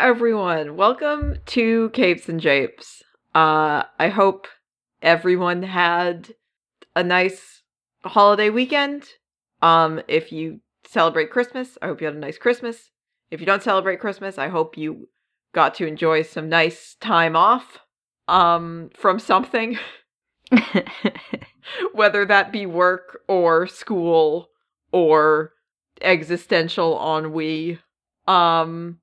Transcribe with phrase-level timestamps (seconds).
[0.00, 0.76] Everyone.
[0.76, 3.02] Welcome to Capes and Japes.
[3.34, 4.46] Uh, I hope
[5.02, 6.34] everyone had
[6.94, 7.62] a nice
[8.04, 9.08] holiday weekend.
[9.60, 12.92] Um, if you celebrate Christmas, I hope you had a nice Christmas.
[13.32, 15.08] If you don't celebrate Christmas, I hope you
[15.52, 17.78] got to enjoy some nice time off
[18.28, 19.78] um from something
[21.92, 24.50] whether that be work or school
[24.92, 25.54] or
[26.02, 27.80] existential ennui
[28.28, 28.98] um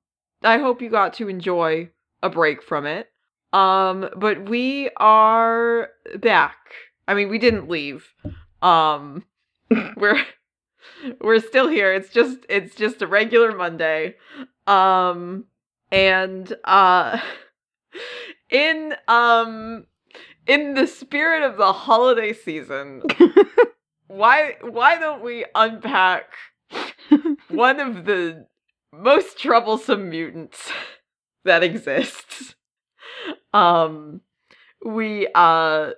[0.46, 1.90] i hope you got to enjoy
[2.22, 3.10] a break from it.
[3.52, 6.56] Um but we are back.
[7.08, 8.12] I mean we didn't leave.
[8.62, 9.24] Um
[9.96, 10.22] we're
[11.20, 11.92] we're still here.
[11.94, 14.16] It's just it's just a regular monday.
[14.66, 15.44] Um
[15.90, 17.20] and uh
[18.50, 19.86] in um
[20.46, 23.02] in the spirit of the holiday season
[24.06, 26.32] why why don't we unpack
[27.48, 28.46] one of the
[28.96, 30.70] most troublesome mutants
[31.44, 32.54] that exists
[33.52, 34.20] um
[34.84, 35.90] we uh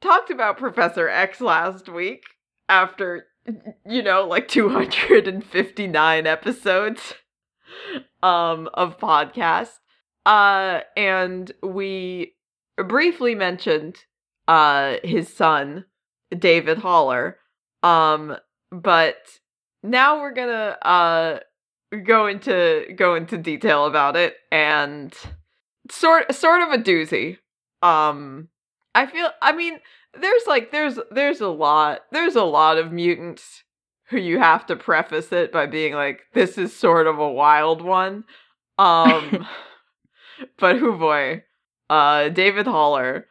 [0.00, 2.22] talked about professor x last week
[2.68, 3.26] after
[3.86, 7.14] you know like 259 episodes
[8.22, 9.78] um of podcast.
[10.26, 12.34] Uh and we
[12.76, 13.96] briefly mentioned
[14.48, 15.84] uh his son
[16.36, 17.38] David Haller.
[17.82, 18.36] Um
[18.70, 19.16] but
[19.82, 21.40] now we're going to uh
[21.96, 25.14] go into go into detail about it and
[25.90, 27.38] sort sort of a doozy.
[27.82, 28.48] Um
[28.94, 29.78] I feel I mean
[30.18, 33.62] there's like there's there's a lot there's a lot of mutants
[34.08, 37.82] who you have to preface it by being like this is sort of a wild
[37.82, 38.24] one.
[38.78, 39.46] Um
[40.58, 41.42] but who boy
[41.90, 43.26] uh david haller.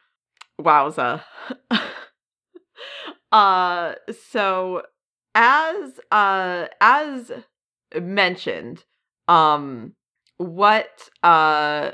[0.61, 1.23] Wowza.
[3.33, 3.95] Uh
[4.29, 4.83] so
[5.33, 7.31] as uh as
[8.01, 8.83] mentioned
[9.27, 9.93] um
[10.37, 11.91] what uh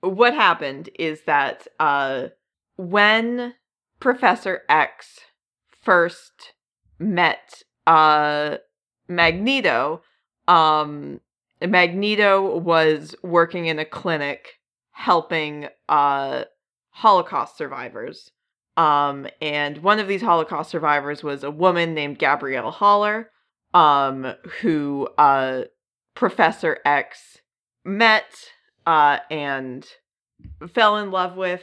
[0.00, 2.28] what happened is that uh
[2.76, 3.54] when
[4.00, 5.20] professor x
[5.82, 6.54] first
[6.98, 8.56] met uh
[9.08, 10.02] magneto
[10.48, 11.20] um
[11.66, 14.58] magneto was working in a clinic
[14.92, 16.42] helping uh
[16.90, 18.30] holocaust survivors
[18.76, 23.30] um and one of these holocaust survivors was a woman named gabrielle haller
[23.74, 25.62] um who uh
[26.14, 27.38] professor x
[27.84, 28.50] met
[28.86, 29.86] uh and
[30.72, 31.62] fell in love with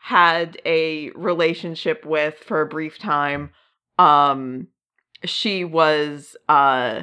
[0.00, 3.50] had a relationship with for a brief time.
[3.98, 4.68] Um
[5.24, 7.02] she was uh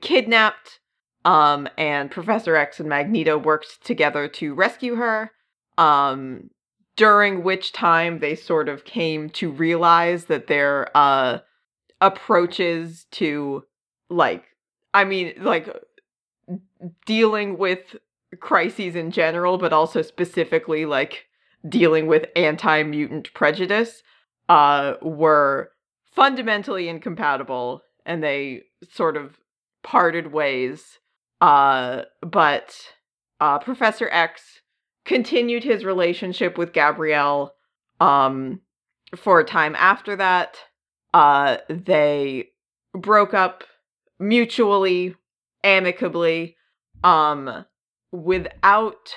[0.00, 0.78] kidnapped
[1.24, 5.32] um and professor x and magneto worked together to rescue her
[5.76, 6.48] um
[6.96, 11.38] during which time they sort of came to realize that their uh
[12.00, 13.64] approaches to
[14.10, 14.44] like
[14.92, 15.68] i mean like
[17.06, 17.96] dealing with
[18.40, 21.26] crises in general but also specifically like
[21.68, 24.02] dealing with anti-mutant prejudice
[24.48, 25.70] uh were
[26.04, 29.38] fundamentally incompatible and they sort of
[29.82, 30.98] parted ways
[31.40, 32.76] uh but
[33.40, 34.60] uh professor x
[35.04, 37.54] continued his relationship with gabrielle
[38.00, 38.60] um
[39.16, 40.56] for a time after that
[41.14, 42.48] uh they
[42.94, 43.64] broke up
[44.20, 45.16] mutually
[45.64, 46.56] amicably
[47.02, 47.64] um
[48.12, 49.14] without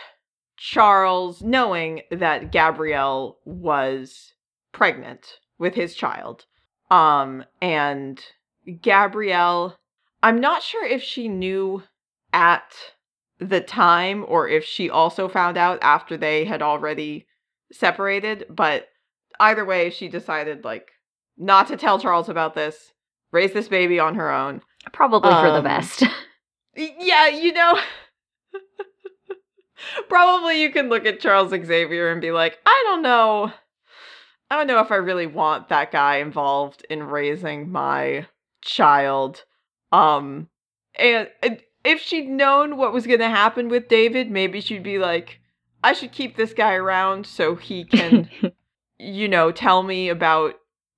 [0.58, 4.34] charles knowing that gabrielle was
[4.72, 6.46] pregnant with his child.
[6.90, 8.19] Um and
[8.81, 9.78] gabrielle
[10.22, 11.84] i'm not sure if she knew
[12.31, 12.74] at
[13.40, 17.28] the time or if she also found out after they had already
[17.72, 18.88] separated but
[19.40, 20.91] either way she decided like
[21.38, 22.94] not to tell charles about this
[23.31, 26.03] raise this baby on her own Probably for the Um, best.
[26.75, 27.77] Yeah you know
[30.09, 33.52] probably you can look at charles xavier and be like i don't know.
[34.49, 38.25] I don't know if i really want that guy involved in raising my
[38.61, 39.43] child.
[39.91, 40.47] Um
[40.96, 44.97] and, and if she'd known what was going to happen with david maybe she'd be
[44.97, 45.40] like
[45.84, 48.29] i should keep this guy around so he can
[48.97, 50.55] you know tell me about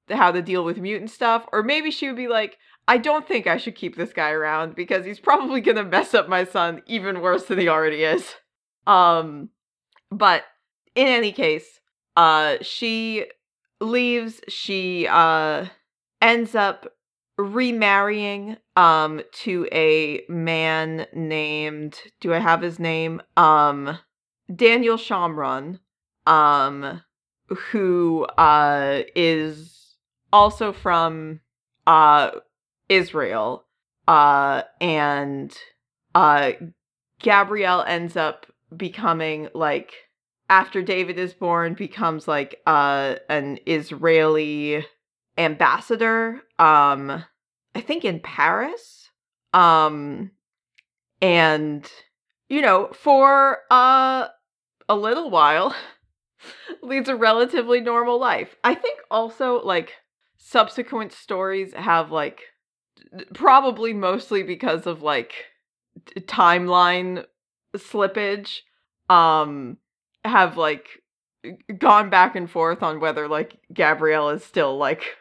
[0.10, 1.46] how to deal with mutant stuff.
[1.52, 2.58] Or maybe she would be like
[2.88, 6.14] i don't think i should keep this guy around because he's probably going to mess
[6.14, 8.36] up my son even worse than he already is
[8.88, 9.50] um
[10.12, 10.44] but
[10.96, 11.80] in any case
[12.16, 13.26] uh she
[13.82, 15.66] leaves she uh
[16.22, 16.88] ends up
[17.38, 23.22] remarrying um to a man named do I have his name?
[23.36, 24.00] Um
[24.54, 25.80] Daniel Shomron
[26.26, 27.02] um
[27.48, 29.96] who uh is
[30.32, 31.42] also from
[31.86, 32.32] uh
[32.90, 33.66] Israel
[34.08, 35.56] uh and
[36.14, 36.52] uh
[37.20, 38.46] Gabrielle ends up
[38.76, 39.94] becoming like
[40.50, 44.86] after David is born becomes like uh an Israeli
[45.38, 47.24] ambassador um
[47.74, 49.10] I think in Paris
[49.54, 50.32] um
[51.22, 51.90] and
[52.50, 54.28] you know for uh
[54.88, 55.76] a little while
[56.84, 58.56] leads a relatively normal life.
[58.64, 59.94] I think also like
[60.38, 62.42] subsequent stories have like
[63.34, 65.34] probably mostly because of like
[66.22, 67.26] timeline
[67.76, 68.60] slippage
[69.10, 69.78] um
[70.24, 70.88] have like
[71.78, 75.18] gone back and forth on whether like Gabrielle is still like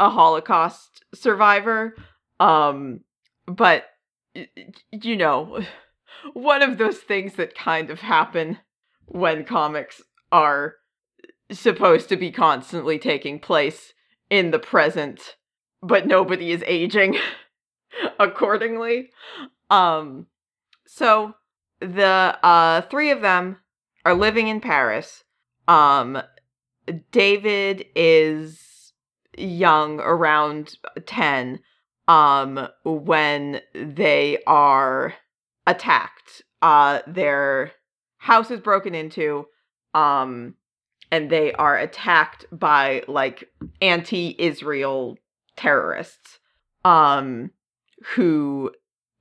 [0.00, 1.94] a Holocaust survivor.
[2.40, 3.00] Um
[3.46, 3.84] but
[4.90, 5.60] you know,
[6.32, 8.58] one of those things that kind of happen
[9.06, 10.00] when comics
[10.32, 10.76] are
[11.50, 13.92] supposed to be constantly taking place
[14.30, 15.36] in the present,
[15.84, 17.16] but nobody is aging
[18.18, 19.10] accordingly.
[19.70, 20.26] Um
[20.86, 21.34] so
[21.80, 23.58] the uh three of them
[24.04, 25.24] are living in Paris.
[25.68, 26.20] Um
[27.12, 28.92] David is
[29.36, 30.76] young around
[31.06, 31.60] 10
[32.08, 35.14] um when they are
[35.66, 36.42] attacked.
[36.62, 37.72] Uh their
[38.16, 39.46] house is broken into
[39.92, 40.54] um
[41.10, 43.50] and they are attacked by like
[43.80, 45.18] anti-Israel
[45.56, 46.38] terrorists
[46.84, 47.50] um
[48.14, 48.70] who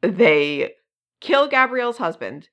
[0.02, 0.74] they
[1.22, 2.50] kill Gabrielle's husband.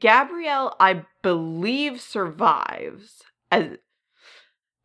[0.00, 3.22] Gabrielle, I believe, survives.
[3.52, 3.76] As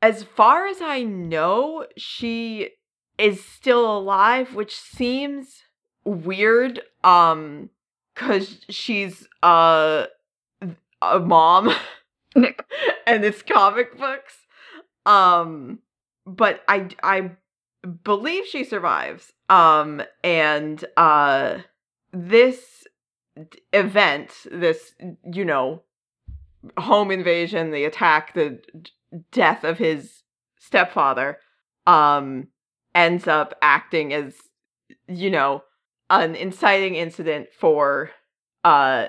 [0.01, 2.71] as far as I know, she
[3.17, 5.63] is still alive, which seems
[6.03, 6.81] weird.
[7.03, 7.69] Um,
[8.15, 10.05] cause she's uh
[11.01, 11.73] a mom,
[12.35, 14.37] and it's comic books.
[15.05, 15.79] Um,
[16.25, 17.31] but I I
[18.03, 19.33] believe she survives.
[19.49, 21.59] Um, and uh,
[22.13, 22.85] this
[23.73, 24.93] event, this
[25.31, 25.83] you know,
[26.77, 28.59] home invasion, the attack, the
[29.31, 30.23] death of his
[30.59, 31.39] stepfather,
[31.87, 32.47] um,
[32.93, 34.35] ends up acting as
[35.07, 35.63] you know
[36.09, 38.11] an inciting incident for
[38.63, 39.07] uh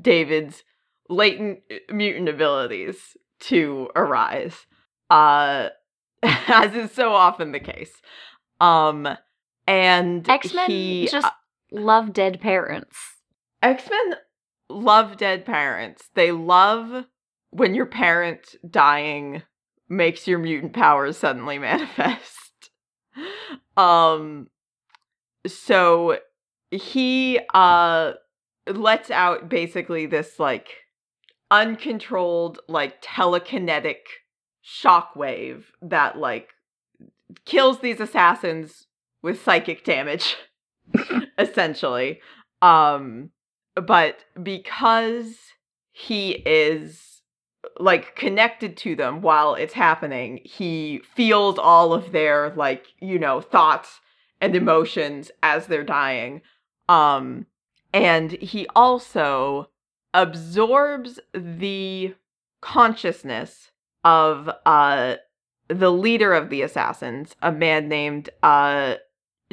[0.00, 0.62] David's
[1.08, 1.60] latent
[1.90, 4.66] mutant abilities to arise.
[5.10, 5.70] Uh
[6.48, 7.92] as is so often the case.
[8.60, 9.08] Um
[9.66, 11.30] and X-Men he, just uh,
[11.70, 12.96] love dead parents.
[13.62, 14.16] X-Men
[14.68, 16.10] love dead parents.
[16.14, 17.04] They love
[17.50, 19.42] when your parent dying
[19.88, 22.70] makes your mutant powers suddenly manifest.
[23.76, 24.48] um
[25.46, 26.18] so
[26.70, 28.12] he uh
[28.68, 30.68] lets out basically this like
[31.50, 33.96] uncontrolled like telekinetic
[34.64, 36.50] shockwave that like
[37.44, 38.86] kills these assassins
[39.22, 40.36] with psychic damage
[41.38, 42.20] essentially.
[42.60, 43.30] Um
[43.74, 45.36] but because
[45.90, 47.22] he is
[47.78, 53.40] like connected to them while it's happening he feels all of their like you know
[53.40, 54.00] thoughts
[54.40, 56.42] and emotions as they're dying.
[56.88, 57.46] Um
[57.92, 59.70] and he also
[60.14, 62.14] absorbs the
[62.60, 63.71] consciousness
[64.04, 65.16] of uh
[65.68, 68.96] the leader of the assassins a man named uh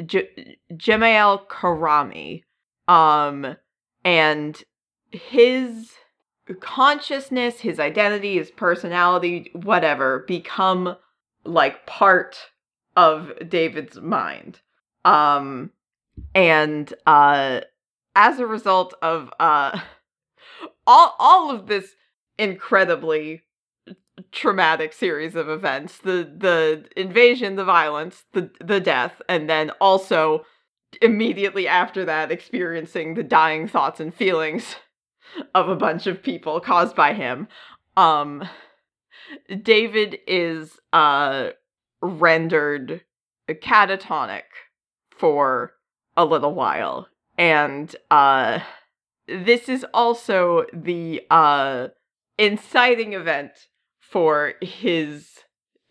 [0.04, 2.42] J- Jemail Karami
[2.88, 3.56] um
[4.04, 4.62] and
[5.10, 5.92] his
[6.60, 10.96] consciousness, his identity, his personality, whatever, become
[11.44, 12.38] like part
[12.96, 14.60] of David's mind.
[15.04, 15.70] Um
[16.34, 17.60] and uh
[18.14, 19.80] as a result of uh
[20.86, 21.94] all all of this
[22.38, 23.42] incredibly
[24.32, 30.44] traumatic series of events the the invasion the violence the the death and then also
[31.02, 34.76] immediately after that experiencing the dying thoughts and feelings
[35.54, 37.48] of a bunch of people caused by him.
[37.96, 38.48] Um
[39.62, 41.50] david is uh
[42.02, 43.02] rendered
[43.48, 44.42] catatonic
[45.10, 45.74] for
[46.16, 47.06] a little while
[47.38, 48.60] and uh
[49.28, 51.88] this is also the uh
[52.38, 53.68] inciting event
[54.10, 55.28] for his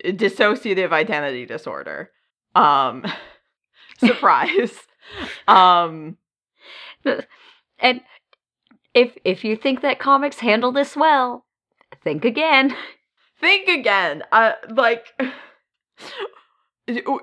[0.04, 2.10] dissociative identity disorder.
[2.54, 3.04] Um
[3.98, 4.74] surprise.
[5.48, 6.16] Um
[7.78, 8.00] And
[8.94, 11.46] if if you think that comics handle this well,
[12.04, 12.76] think again.
[13.40, 14.22] think again.
[14.32, 15.06] Uh like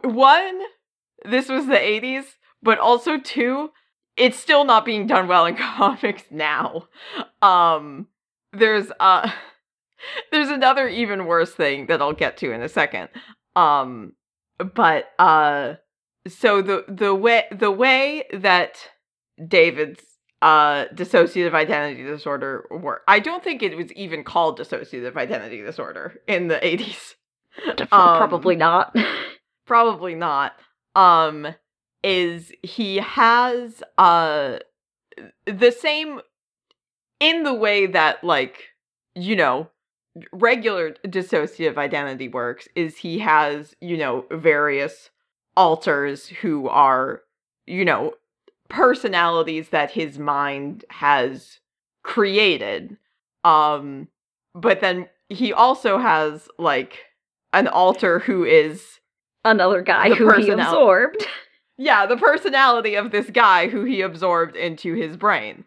[0.04, 0.62] one
[1.26, 2.24] this was the 80s
[2.64, 3.72] but also two
[4.16, 6.88] it's still not being done well in comics now.
[7.42, 8.08] Um
[8.54, 9.30] there's uh
[10.32, 13.10] there's another even worse thing that I'll get to in a second
[13.56, 14.14] um
[14.76, 15.76] but uh
[16.28, 18.78] so the the way the way that
[19.48, 20.04] David's
[20.42, 23.02] uh dissociative identity disorder work.
[23.08, 27.14] I don't think it was even called dissociative identity disorder in the 80s.
[27.80, 28.96] Um, Probably not.
[29.66, 30.54] probably not
[30.96, 31.48] um
[32.04, 34.60] is he has uh
[35.48, 36.22] the same
[37.20, 38.66] in the way that like
[39.16, 39.70] you know
[40.32, 45.10] regular dissociative identity works is he has you know various
[45.56, 47.22] alters who are
[47.66, 48.14] you know
[48.70, 51.60] personalities that his mind has
[52.04, 52.98] created
[53.44, 54.08] um
[54.54, 57.06] but then he also has like
[57.54, 59.00] an alter who is
[59.46, 61.26] Another guy who he absorbed.
[61.78, 65.64] yeah the personality of this guy who he absorbed into his brain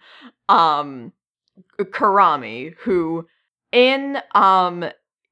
[0.49, 1.13] um
[1.79, 3.27] karami who
[3.73, 4.85] in um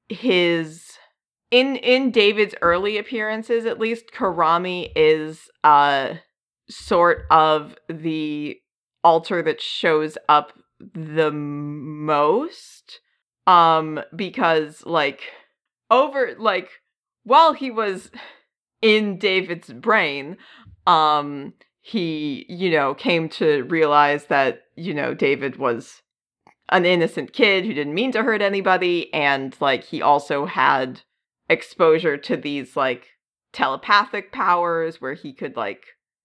[0.08, 0.92] his
[1.50, 6.14] in in david's early appearances at least karami is uh
[6.68, 8.56] sort of the
[9.02, 10.52] alter that shows up
[10.94, 13.00] the most
[13.46, 15.22] um because like
[15.90, 16.68] over like
[17.24, 18.10] while he was
[18.82, 20.36] in david's brain
[20.86, 26.02] um he you know came to realize that you know david was
[26.70, 31.00] an innocent kid who didn't mean to hurt anybody and like he also had
[31.48, 33.08] exposure to these like
[33.52, 35.84] telepathic powers where he could like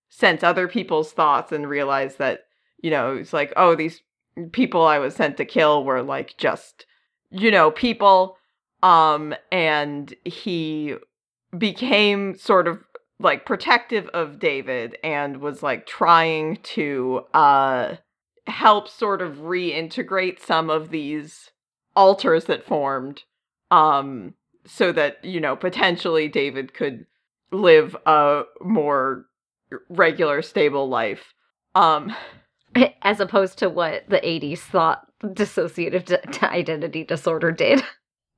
[0.09, 2.41] sense other people's thoughts and realize that
[2.81, 4.01] you know it's like oh these
[4.51, 6.85] people i was sent to kill were like just
[7.33, 8.37] you know people.
[8.81, 10.95] Um and he
[11.57, 12.79] became sort of
[13.19, 17.95] like protective of David and was like trying to uh
[18.47, 21.51] help sort of reintegrate some of these
[21.95, 23.23] alters that formed
[23.71, 24.33] um
[24.65, 27.05] so that you know potentially David could
[27.51, 29.25] live a more
[29.89, 31.33] regular stable life
[31.75, 32.13] um
[33.03, 37.83] As opposed to what the 80s thought dissociative d- identity disorder did.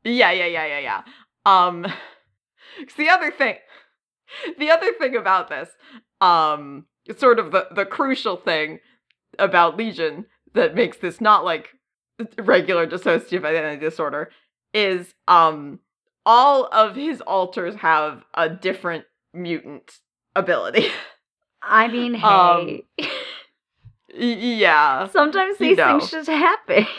[0.07, 1.01] Yeah, yeah, yeah, yeah, yeah.
[1.47, 1.83] um
[2.77, 3.55] cause the other thing
[4.59, 5.69] the other thing about this,
[6.21, 6.85] um
[7.17, 8.79] sort of the the crucial thing
[9.39, 11.69] about Legion that makes this not like
[12.37, 14.31] regular dissociative identity disorder
[14.73, 15.79] is um
[16.25, 19.99] all of his alters have a different mutant
[20.35, 20.87] ability.
[21.61, 22.83] I mean, hey.
[22.97, 23.07] Um,
[24.13, 25.07] yeah.
[25.07, 25.99] Sometimes you these know.
[25.99, 26.87] things just happen.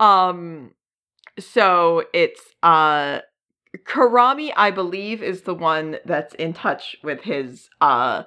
[0.00, 0.72] Um
[1.38, 3.20] so it's uh
[3.84, 8.24] Karami I believe is the one that's in touch with his uh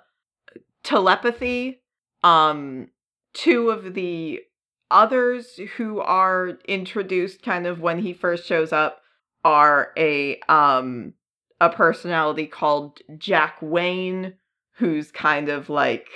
[0.84, 1.82] telepathy.
[2.25, 2.88] Um
[3.34, 4.41] two of the
[4.89, 9.01] others who are introduced kind of when he first shows up
[9.44, 11.13] are a um
[11.62, 14.34] a personality called Jack Wayne
[14.77, 16.08] who's kind of like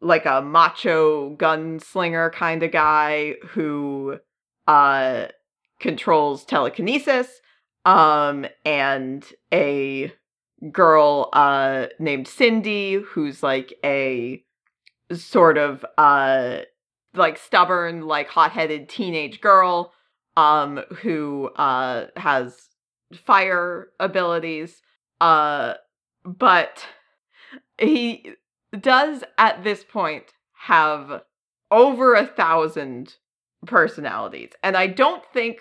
[0.00, 4.18] like a macho gunslinger kind of guy who
[4.66, 5.26] uh
[5.80, 7.40] controls telekinesis
[7.84, 10.12] um and a
[10.70, 14.42] girl uh named Cindy who's like a
[15.12, 16.58] sort of uh
[17.14, 19.92] like stubborn like hot-headed teenage girl
[20.36, 22.68] um who uh has
[23.24, 24.82] fire abilities
[25.20, 25.74] uh
[26.24, 26.84] but
[27.78, 28.32] he
[28.80, 31.22] does at this point have
[31.70, 33.14] over a thousand
[33.66, 35.58] personalities and i don't think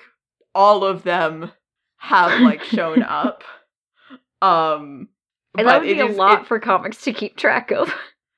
[0.54, 1.52] all of them
[1.98, 3.44] have like shown up
[4.42, 5.08] um
[5.58, 7.94] And that would be it a is- lot it- for comics to keep track of.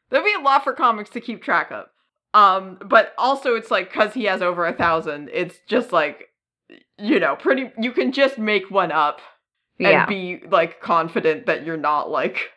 [0.09, 1.87] There'd be a lot for comics to keep track of.
[2.33, 6.29] Um, but also it's like because he has over a thousand, it's just like
[6.97, 9.21] you know, pretty you can just make one up
[9.79, 10.05] and yeah.
[10.05, 12.49] be like confident that you're not like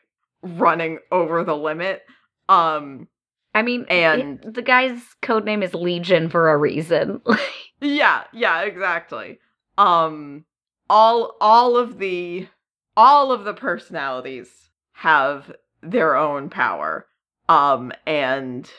[0.43, 2.03] running over the limit.
[2.49, 3.09] Um
[3.55, 7.21] I mean, and- it- the guy's code name is Legion for a reason.
[7.81, 9.39] yeah, yeah, exactly.
[9.79, 10.45] Um
[10.89, 12.49] all all of the
[12.97, 15.53] all of the personalities have
[15.83, 17.07] their own power.
[17.51, 18.71] Um and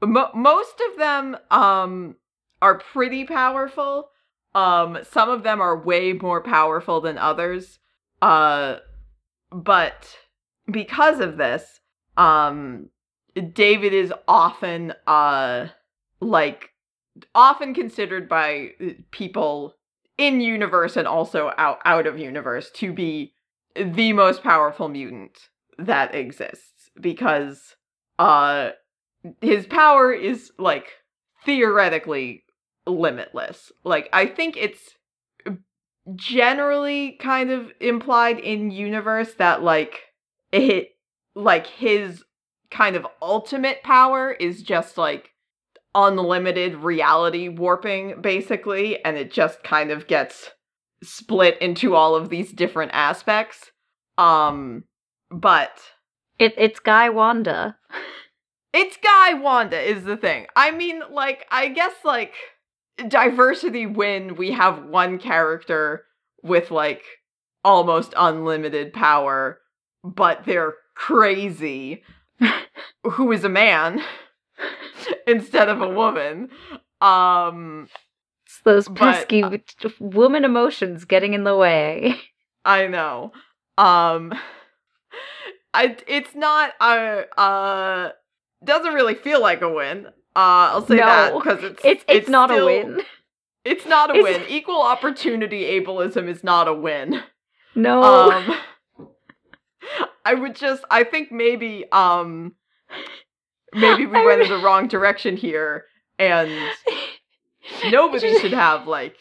[0.00, 2.16] mo- most of them um
[2.62, 4.08] are pretty powerful.
[4.54, 7.78] Um some of them are way more powerful than others.
[8.22, 8.76] Uh
[9.52, 10.16] but
[10.70, 11.80] because of this,
[12.16, 12.88] um
[13.52, 15.68] David is often uh
[16.20, 16.70] like
[17.34, 19.74] often considered by uh, people
[20.16, 23.34] in universe and also out out of universe to be
[23.76, 27.74] the most powerful mutant that exists because
[28.18, 28.70] uh
[29.40, 30.86] his power is like
[31.44, 32.44] theoretically
[32.86, 33.72] limitless.
[33.84, 34.80] Like I think it's
[36.14, 40.02] generally kind of implied in universe that like
[40.52, 40.88] it
[41.34, 42.22] like his
[42.70, 45.30] kind of ultimate power is just like
[45.94, 50.50] unlimited reality warping basically and it just kind of gets
[51.02, 53.70] split into all of these different aspects
[54.18, 54.84] um
[55.30, 55.80] but
[56.38, 57.76] It, it's Guy Wanda.
[58.72, 62.34] it's guy wanda is the thing i mean like i guess like
[63.08, 66.04] diversity when we have one character
[66.42, 67.02] with like
[67.64, 69.60] almost unlimited power
[70.02, 72.02] but they're crazy
[73.04, 74.02] who is a man
[75.26, 76.48] instead of a woman
[77.00, 77.88] um
[78.46, 79.58] It's those But, pesky uh,
[80.00, 82.20] woman emotions getting in the way.
[82.64, 83.32] I know.
[83.78, 84.32] Um
[85.74, 88.10] I it's not uh uh
[88.64, 90.06] doesn't really feel like a win.
[90.06, 90.10] Uh
[90.72, 93.02] I'll say that because it's, It's it's, not still- a win.
[93.64, 94.48] It's not a It's- win.
[94.48, 97.22] Equal opportunity ableism is not a win.
[97.74, 98.02] No.
[98.30, 98.56] Um
[100.24, 102.54] I would just I think maybe um
[103.74, 105.84] maybe we I went in the wrong direction here
[106.18, 106.50] and
[107.90, 109.16] nobody Just- should have like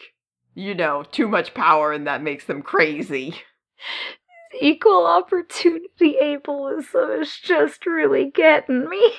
[0.55, 3.35] you know too much power and that makes them crazy.
[4.61, 9.13] Equal opportunity ableism is just really getting me.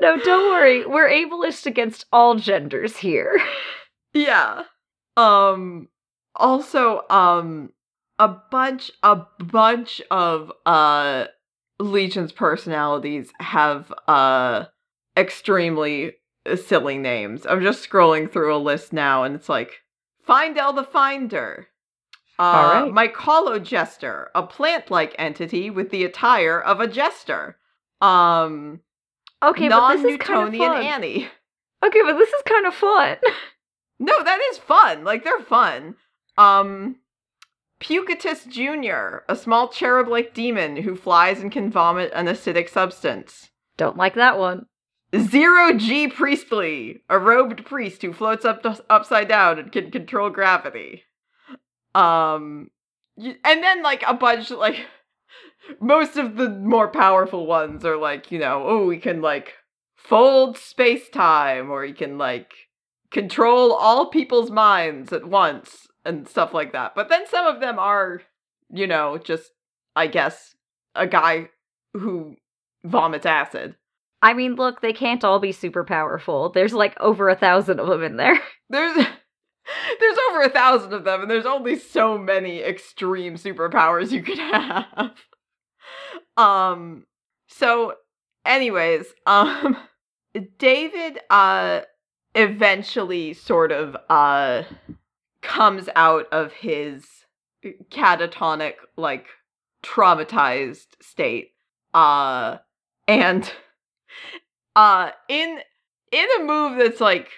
[0.00, 0.86] No, don't worry.
[0.86, 3.40] We're ableist against all genders here.
[4.12, 4.64] yeah.
[5.16, 5.88] Um
[6.34, 7.70] also um
[8.18, 11.26] a bunch a bunch of uh
[11.80, 14.66] Legion's personalities have uh
[15.16, 16.14] extremely
[16.56, 17.46] silly names.
[17.46, 19.82] I'm just scrolling through a list now and it's like
[20.26, 21.68] Findel the Finder.
[22.38, 22.92] Uh, All right.
[24.34, 27.56] A plant-like entity with the attire of a jester.
[28.00, 28.80] Um,
[29.42, 30.60] Okay, but this is kind of.
[30.84, 31.28] Annie.
[31.84, 33.16] Okay, but this is kind of fun.
[34.00, 35.02] No, that is fun.
[35.02, 35.96] Like they're fun.
[36.36, 36.98] Um
[37.80, 43.50] Pucatus Jr., a small cherub-like demon who flies and can vomit an acidic substance.
[43.76, 44.66] Don't like that one.
[45.16, 51.04] Zero G Priestly, a robed priest who floats up upside down and can control gravity.
[51.94, 52.70] Um
[53.16, 54.86] and then like a bunch like
[55.80, 59.54] most of the more powerful ones are like, you know, oh, we can like
[59.96, 62.52] fold space-time or you can like
[63.10, 66.94] control all people's minds at once and stuff like that.
[66.94, 68.22] But then some of them are,
[68.70, 69.52] you know, just
[69.96, 70.54] I guess
[70.94, 71.48] a guy
[71.94, 72.36] who
[72.84, 73.74] vomits acid.
[74.20, 76.50] I mean, look, they can't all be super powerful.
[76.50, 78.40] There's like over a thousand of them in there.
[78.70, 78.94] There's
[80.00, 84.38] there's over a thousand of them, and there's only so many extreme superpowers you could
[84.38, 84.86] have.
[86.36, 87.04] Um
[87.48, 87.94] so
[88.46, 89.76] anyways, um
[90.58, 91.80] David uh
[92.34, 94.62] eventually sort of uh
[95.42, 97.04] comes out of his
[97.90, 99.26] catatonic like
[99.82, 101.52] traumatized state
[101.94, 102.58] uh
[103.08, 103.52] and
[104.76, 105.58] uh in
[106.12, 107.30] in a move that's like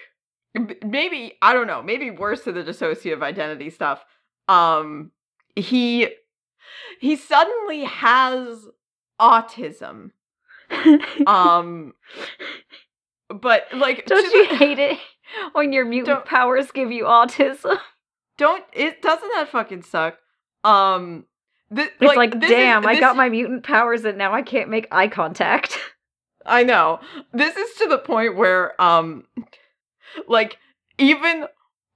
[0.83, 4.03] maybe I don't know, maybe worse than the dissociative identity stuff.
[4.47, 5.11] Um
[5.55, 6.07] he
[6.99, 8.65] he suddenly has
[9.19, 10.11] autism.
[11.27, 11.93] Um
[13.29, 14.99] but like Don't you the- hate it
[15.53, 17.77] when your mutant powers give you autism?
[18.37, 20.17] don't it doesn't that fucking suck.
[20.63, 21.25] Um
[21.75, 24.69] th- It's like, is- damn, I this- got my mutant powers and now I can't
[24.69, 25.77] make eye contact.
[26.45, 26.99] I know.
[27.33, 29.25] This is to the point where um
[30.27, 30.57] like
[30.97, 31.45] even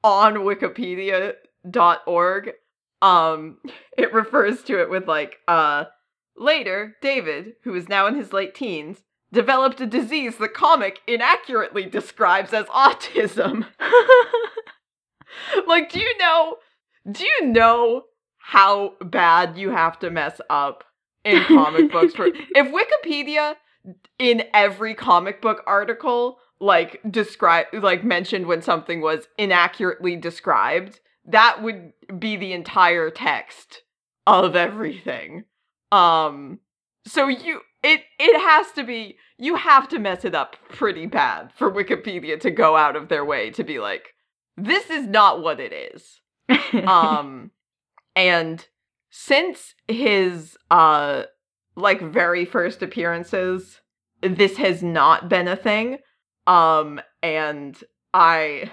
[0.04, 2.52] on wikipedia.org
[3.02, 3.58] um
[3.98, 5.86] it refers to it with like uh
[6.38, 11.86] later David, who is now in his late teens, developed a disease the comic inaccurately
[11.86, 13.68] describes as autism.
[15.68, 16.56] like do you know
[17.12, 18.04] do you know
[18.38, 20.84] how bad you have to mess up
[21.24, 23.56] in comic books for if Wikipedia
[24.20, 31.62] in every comic book article like describe like mentioned when something was inaccurately described that
[31.62, 33.82] would be the entire text
[34.28, 35.46] of everything.
[35.92, 36.60] Um
[37.06, 41.52] so you it it has to be you have to mess it up pretty bad
[41.56, 44.14] for wikipedia to go out of their way to be like
[44.58, 46.22] this is not what it is.
[46.88, 47.52] Um
[48.16, 48.66] and
[49.10, 51.24] since his uh
[51.76, 53.82] like very first appearances
[54.22, 55.98] this has not been a thing
[56.48, 57.84] um and
[58.14, 58.72] i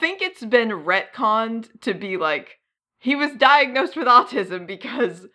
[0.00, 2.58] think it's been retconned to be like
[2.98, 5.26] he was diagnosed with autism because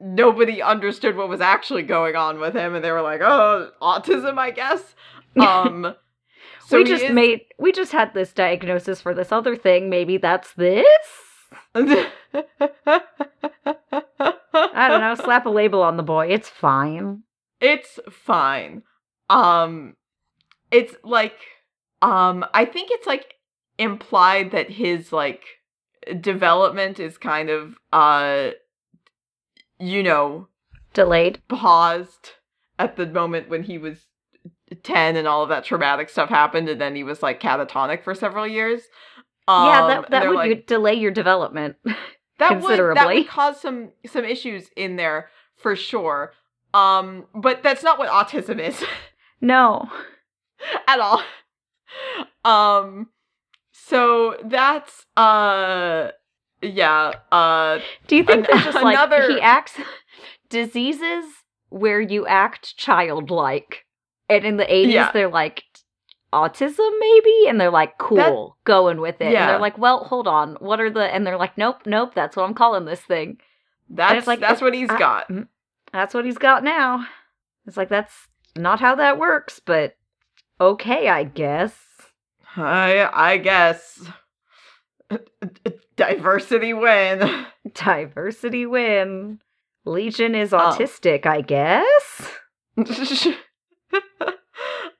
[0.00, 4.38] nobody understood what was actually going on with him and they were like oh autism
[4.38, 4.94] i guess
[5.40, 5.94] um
[6.68, 9.88] so we just is- made we just had this diagnosis for this other thing.
[9.88, 10.84] Maybe that's this.
[14.54, 16.28] I don't know, slap a label on the boy.
[16.28, 17.22] It's fine.
[17.60, 18.82] It's fine.
[19.30, 19.94] Um
[20.70, 21.38] it's like
[22.02, 23.34] um I think it's like
[23.78, 25.44] implied that his like
[26.20, 28.50] development is kind of uh
[29.78, 30.48] you know
[30.94, 31.42] Delayed.
[31.48, 32.32] paused
[32.78, 34.06] at the moment when he was
[34.82, 38.14] 10 and all of that traumatic stuff happened and then he was like catatonic for
[38.14, 38.82] several years.
[39.46, 41.76] Um, yeah, that that would like, delay your development.
[42.38, 46.32] that would that would cause some some issues in there for sure.
[46.74, 48.82] Um but that's not what autism is.
[49.40, 49.88] no.
[50.88, 51.22] at all.
[52.44, 53.08] Um
[53.72, 56.10] so that's uh
[56.60, 59.74] yeah, uh Do you think An- there's just like another- he acts
[60.48, 61.24] diseases
[61.68, 63.84] where you act childlike,
[64.28, 65.12] and in the 80s Yeah.
[65.12, 65.62] they're like
[66.32, 70.56] autism maybe, and they're like cool, going with it, and they're like, well, hold on,
[70.60, 71.02] what are the?
[71.04, 73.38] And they're like, nope, nope, that's what I'm calling this thing.
[73.88, 75.30] that's like- that's what he's I- got.
[75.92, 77.06] That's what he's got now.
[77.66, 78.14] It's like that's
[78.56, 79.96] not how that works, but
[80.60, 81.74] okay, I guess.
[82.56, 84.00] I I guess
[85.96, 87.46] diversity win.
[87.74, 89.40] Diversity win.
[89.84, 90.58] Legion is Oh.
[90.58, 92.30] autistic, I guess.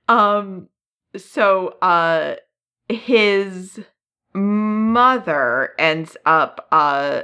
[0.09, 0.69] um
[1.17, 2.37] so uh
[2.89, 3.81] his
[4.35, 7.23] mother ends up uh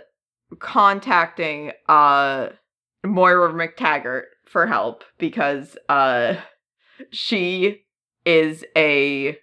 [0.59, 2.49] contacting uh
[3.05, 6.37] Moira McTaggart for help because uh
[7.11, 7.85] she
[8.25, 9.37] is a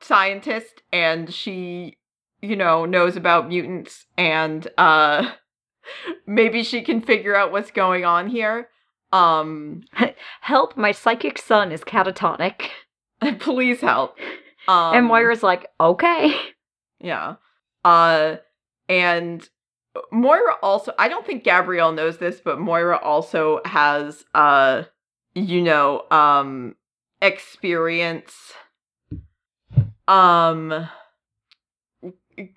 [0.00, 1.96] scientist and she
[2.40, 5.32] you know knows about mutants and uh
[6.26, 8.68] maybe she can figure out what's going on here
[9.12, 9.82] um
[10.48, 12.70] Help, my psychic son is catatonic.
[13.40, 14.16] please help
[14.68, 16.34] um and Moira's like, okay.
[17.00, 17.36] yeah
[17.84, 18.36] uh
[18.88, 19.48] and
[20.12, 24.82] moira also i don't think gabrielle knows this but moira also has uh
[25.34, 26.74] you know um
[27.22, 28.34] experience
[30.06, 30.88] um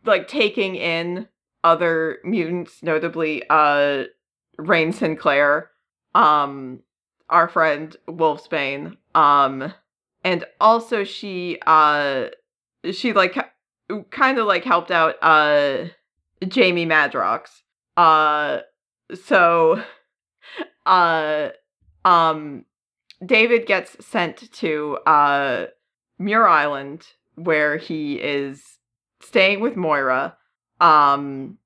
[0.06, 1.28] like taking in
[1.64, 4.04] other mutants notably uh
[4.60, 5.72] Rahne sinclair
[6.14, 6.82] um
[7.30, 9.74] our friend wolfsbane um
[10.24, 12.28] and also she uh
[12.92, 13.38] she like
[14.10, 15.86] kind of like helped out uh
[16.48, 17.62] Jamie Madrox.
[17.98, 18.60] Uh
[19.26, 19.84] so
[20.86, 21.50] uh
[22.06, 22.66] um
[23.26, 25.68] David gets sent to uh
[26.20, 27.06] Muir Island
[27.36, 28.64] where he is
[29.22, 30.38] staying with Moira
[30.80, 31.58] um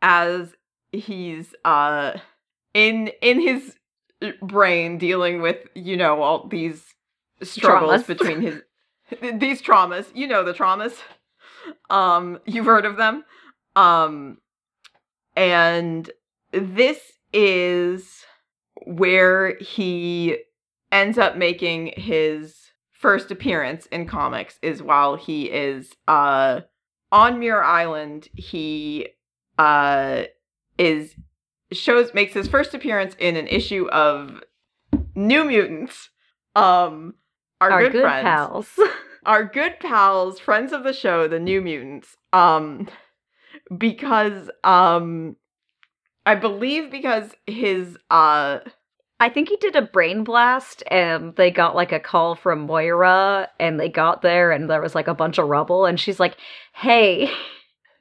[0.00, 0.52] as
[0.92, 2.12] he's uh
[2.74, 3.76] in in his
[4.42, 6.94] brain dealing with you know all these
[7.42, 8.06] struggles Traumas.
[8.06, 8.62] between his
[9.40, 10.94] these traumas you know the traumas.
[11.90, 13.24] Um you've heard of them.
[13.76, 14.38] Um
[15.36, 16.10] and
[16.52, 16.98] this
[17.32, 18.24] is
[18.86, 20.38] where he
[20.90, 26.60] ends up making his first appearance in comics is while he is uh
[27.12, 28.28] on Muir Island.
[28.34, 29.08] He
[29.58, 30.24] uh
[30.78, 31.14] is
[31.72, 34.42] shows makes his first appearance in an issue of
[35.14, 36.10] New Mutants.
[36.56, 37.14] Um
[37.60, 38.78] our, Our good, good friends pals.
[39.26, 42.88] our good pals, friends of the show, the New Mutants, um,
[43.76, 45.36] because um,
[46.26, 48.58] I believe because his uh,
[49.20, 53.48] I think he did a brain blast and they got like a call from Moira
[53.58, 56.36] and they got there and there was like a bunch of rubble and she's like,
[56.74, 57.30] "Hey,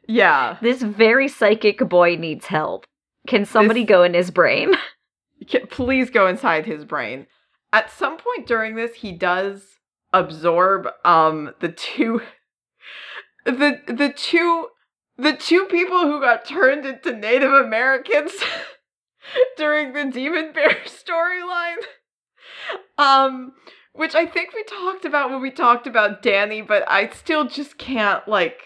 [0.08, 2.86] yeah, this very psychic boy needs help.
[3.28, 4.74] Can somebody This- go in his brain?"
[5.70, 7.28] Please go inside his brain.
[7.74, 9.80] At some point during this, he does
[10.14, 12.22] absorb um the two,
[13.46, 14.68] the the two,
[15.18, 18.32] the two people who got turned into Native Americans
[19.58, 21.78] during the Demon Bear storyline.
[22.98, 23.54] Um,
[23.94, 27.78] which I think we talked about when we talked about Danny, but I still just
[27.78, 28.62] can't like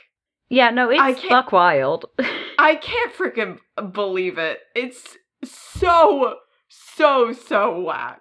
[0.50, 2.06] yeah, no, I it's can't- buck wild.
[2.60, 3.60] I can't freaking
[3.94, 4.60] believe it.
[4.76, 6.36] It's so,
[6.68, 8.21] so, so whack.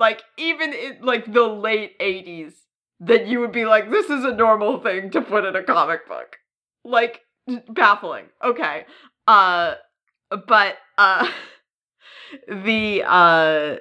[0.00, 2.54] Like, even in like the late 80s,
[3.00, 6.08] that you would be like, this is a normal thing to put in a comic
[6.08, 6.38] book.
[6.84, 7.20] Like,
[7.68, 8.26] baffling.
[8.42, 8.86] Okay.
[9.28, 9.74] Uh,
[10.48, 11.28] but, uh,
[12.48, 13.76] the, uh,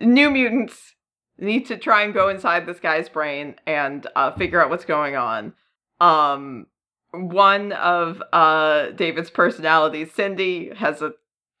[0.00, 0.94] New Mutants
[1.36, 5.16] need to try and go inside this guy's brain and, uh, figure out what's going
[5.16, 5.54] on.
[6.00, 6.66] Um,
[7.12, 11.12] one of uh David's personalities, Cindy, has a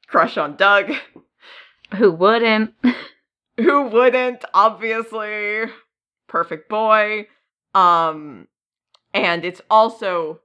[0.06, 0.92] crush on Doug.
[1.96, 2.72] Who wouldn't?
[3.62, 4.44] Who wouldn't?
[4.54, 5.64] Obviously.
[6.28, 7.26] Perfect boy.
[7.74, 8.48] Um
[9.12, 10.40] and it's also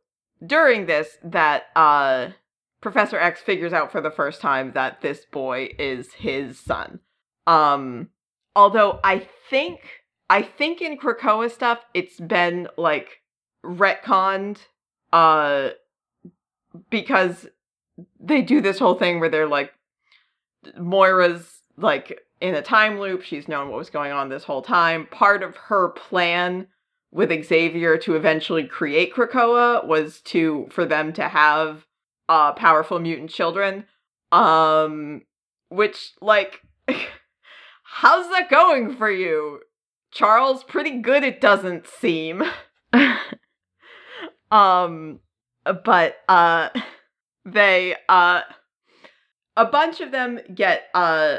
[0.45, 2.29] during this that uh
[2.81, 6.99] Professor X figures out for the first time that this boy is his son.
[7.47, 8.09] Um
[8.55, 9.79] although I think
[10.29, 13.21] I think in Krakoa stuff it's been like
[13.63, 14.57] retconned
[15.13, 15.69] uh
[16.89, 17.47] because
[18.19, 19.71] they do this whole thing where they're like
[20.77, 23.23] Moira's like in a time loop.
[23.23, 25.07] She's known what was going on this whole time.
[25.07, 26.67] Part of her plan
[27.11, 31.85] with Xavier to eventually create Krakoa was to for them to have
[32.27, 33.85] uh powerful mutant children.
[34.31, 35.21] Um
[35.69, 36.61] which like
[37.83, 39.61] how's that going for you?
[40.11, 42.43] Charles, pretty good it doesn't seem.
[44.51, 45.19] um
[45.85, 46.69] but uh
[47.45, 48.41] they uh
[49.57, 51.37] a bunch of them get uh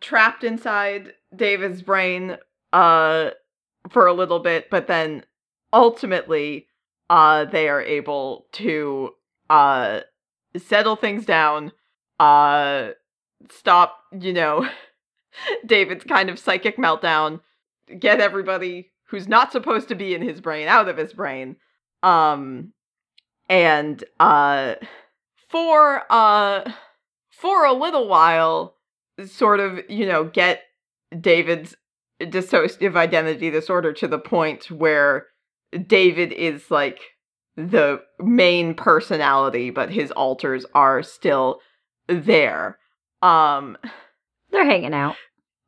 [0.00, 2.36] trapped inside David's brain
[2.72, 3.30] uh
[3.90, 5.24] for a little bit, but then
[5.72, 6.66] ultimately
[7.10, 9.10] uh they are able to
[9.50, 10.00] uh
[10.56, 11.72] settle things down,
[12.18, 12.90] uh
[13.50, 14.68] stop, you know,
[15.66, 17.40] David's kind of psychic meltdown,
[17.98, 21.56] get everybody who's not supposed to be in his brain out of his brain.
[22.02, 22.72] Um
[23.48, 24.76] and uh
[25.48, 26.70] for uh
[27.30, 28.74] for a little while
[29.26, 30.62] sort of, you know, get
[31.20, 31.76] David's
[32.20, 35.26] dissociative identity disorder to the point where
[35.86, 37.00] David is like
[37.56, 41.60] the main personality, but his alters are still
[42.08, 42.78] there.
[43.22, 43.76] Um
[44.50, 45.16] They're hanging out.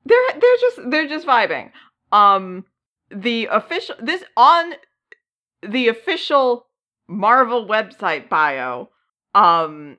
[0.04, 1.70] they're they're just they're just vibing.
[2.12, 2.64] Um
[3.10, 4.74] the official this on
[5.62, 6.66] the official
[7.08, 8.90] Marvel website bio
[9.34, 9.98] um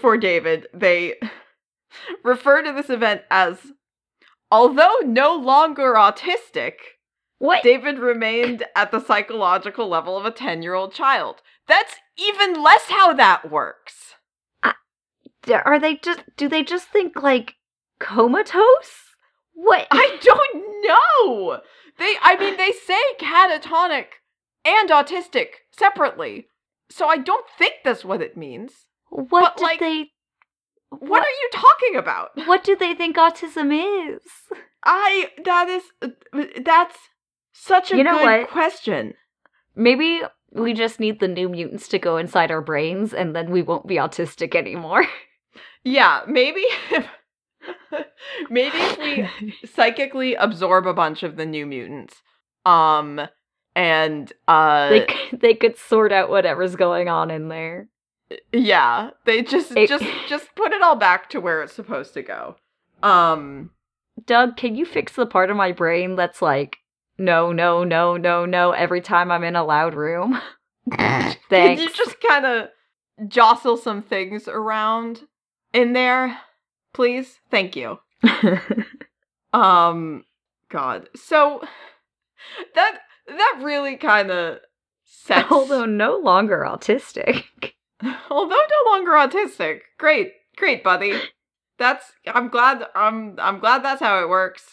[0.00, 1.14] for David, they
[2.24, 3.72] refer to this event as
[4.50, 6.74] although no longer autistic,
[7.38, 7.62] What?
[7.62, 11.42] David remained at the psychological level of a 10-year-old child.
[11.66, 14.14] That's even less how that works.
[14.62, 14.72] Uh,
[15.42, 16.20] d- Are they just?
[16.36, 17.54] Do they just think like
[17.98, 19.14] comatose?
[19.54, 19.86] What?
[19.90, 21.60] I don't know.
[21.98, 24.06] They I mean they say catatonic
[24.64, 26.48] and autistic separately.
[26.90, 28.72] So I don't think that's what it means.
[29.08, 30.10] what but, did like, they?
[30.98, 32.30] What, are you talking about?
[32.46, 33.72] What do they think autism
[34.14, 34.20] is?
[34.84, 35.82] I that is
[36.64, 36.96] that's
[37.52, 38.50] such a You know good what?
[38.50, 39.14] question.
[39.74, 43.62] Maybe we just need the new mutants to go inside our brains, and then we
[43.62, 45.06] won't be autistic anymore.
[45.84, 47.06] Yeah, maybe if
[48.50, 52.22] maybe if we psychically absorb a bunch of the new mutants.
[52.64, 53.20] Um
[53.74, 57.88] and uh they they could sort out whatever's going on in there.
[58.52, 62.22] Yeah, they just It- just just put it all back to where it's supposed to
[62.22, 62.56] go.
[63.02, 63.70] Um
[64.26, 66.76] Doug, can you fix the part of my brain that's like,
[67.18, 70.40] no, no, no, no, no, every time I'm in a loud room?
[70.90, 72.68] Can you just kind of
[73.28, 75.22] jostle some things around
[75.72, 76.38] in there,
[76.92, 77.38] please?
[77.50, 77.98] Thank you.
[79.52, 80.24] Um,
[80.70, 81.08] God.
[81.14, 81.62] So
[82.74, 84.58] that that really kind of
[85.04, 85.50] sets.
[85.52, 87.44] Although no longer autistic.
[88.30, 89.80] although no longer autistic.
[89.98, 91.14] Great, great, buddy.
[91.78, 92.12] That's.
[92.26, 92.84] I'm glad.
[92.94, 93.36] I'm.
[93.38, 94.64] I'm glad that's how it works.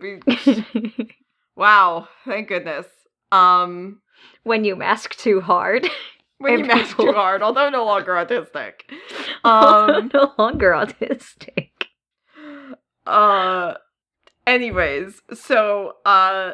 [0.00, 0.20] Be,
[1.56, 2.08] wow.
[2.24, 2.86] Thank goodness.
[3.32, 4.00] Um,
[4.44, 5.88] when you mask too hard.
[6.38, 8.82] when you mask people- too hard, although no longer autistic.
[9.44, 10.10] Um.
[10.14, 11.70] no longer autistic.
[13.06, 13.74] uh
[14.46, 16.52] anyways so uh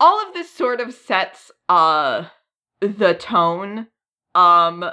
[0.00, 2.24] all of this sort of sets uh
[2.80, 3.86] the tone
[4.34, 4.84] um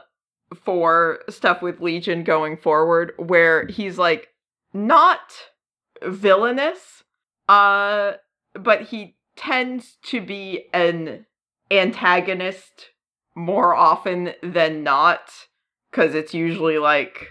[0.55, 4.29] for stuff with legion going forward where he's like
[4.73, 5.19] not
[6.03, 7.03] villainous
[7.47, 8.13] uh
[8.53, 11.25] but he tends to be an
[11.71, 12.89] antagonist
[13.35, 15.29] more often than not
[15.91, 17.27] cuz it's usually like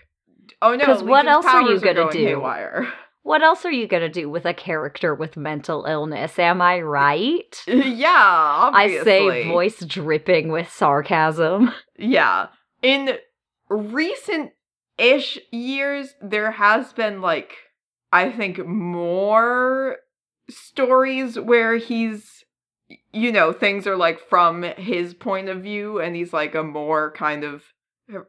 [0.63, 2.25] oh no cuz what else are you gonna going do?
[2.25, 2.93] haywire.
[3.29, 6.39] What else are you gonna do with a character with mental illness?
[6.39, 7.63] Am I right?
[7.67, 11.75] yeah, I say voice dripping with sarcasm.
[11.99, 12.47] Yeah.
[12.83, 13.19] In
[13.69, 14.53] recent
[14.97, 17.53] ish years, there has been like
[18.13, 19.99] I think more
[20.49, 22.45] stories where he's
[23.13, 27.13] you know, things are like from his point of view and he's like a more
[27.13, 27.65] kind of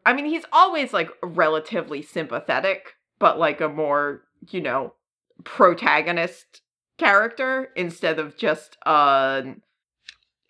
[0.06, 4.94] I mean, he's always like relatively sympathetic, but like a more, you know,
[5.46, 6.62] protagonist
[6.98, 9.62] character instead of just an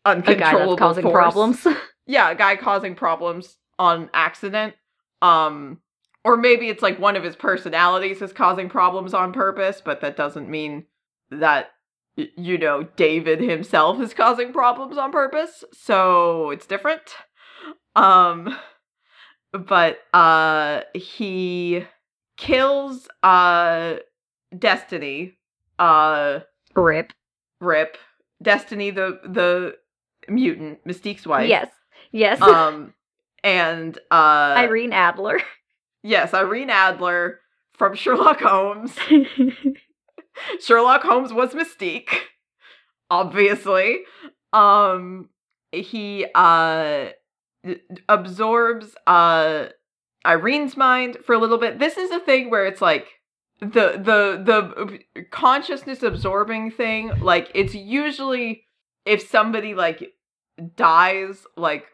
[0.03, 1.67] A guy uncontrollable that's causing force problems.
[2.07, 4.75] yeah, a guy causing problems on accident.
[5.23, 5.79] Um
[6.23, 10.17] or maybe it's like one of his personalities is causing problems on purpose, but that
[10.17, 10.85] doesn't mean
[11.31, 11.71] that
[12.15, 15.63] you know David himself is causing problems on purpose.
[15.73, 17.15] So it's different.
[17.95, 18.55] Um
[19.53, 21.85] but uh he
[22.37, 23.95] kills uh
[24.57, 25.37] Destiny
[25.77, 26.39] uh
[26.75, 27.13] Rip.
[27.61, 27.97] Rip
[28.41, 29.75] Destiny the the
[30.27, 31.49] mutant Mystique's wife.
[31.49, 31.69] Yes.
[32.11, 32.41] Yes.
[32.41, 32.93] Um
[33.43, 35.39] and uh Irene Adler.
[36.03, 37.39] yes, Irene Adler
[37.73, 38.95] from Sherlock Holmes.
[40.59, 42.13] Sherlock Holmes was Mystique,
[43.09, 43.99] obviously.
[44.53, 45.29] Um
[45.71, 47.09] he uh
[48.07, 49.67] absorbs uh
[50.25, 51.79] Irene's mind for a little bit.
[51.79, 53.07] This is a thing where it's like
[53.61, 58.65] the the the consciousness absorbing thing like it's usually
[59.05, 60.13] if somebody like
[60.75, 61.85] dies like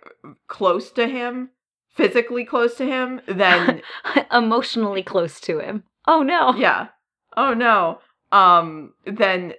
[0.47, 1.49] close to him
[1.95, 3.81] physically close to him then
[4.31, 5.83] Emotionally close to him.
[6.07, 6.53] Oh no.
[6.55, 6.87] yeah.
[7.35, 7.99] Oh no.
[8.31, 9.53] Um then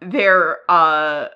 [0.00, 1.28] their uh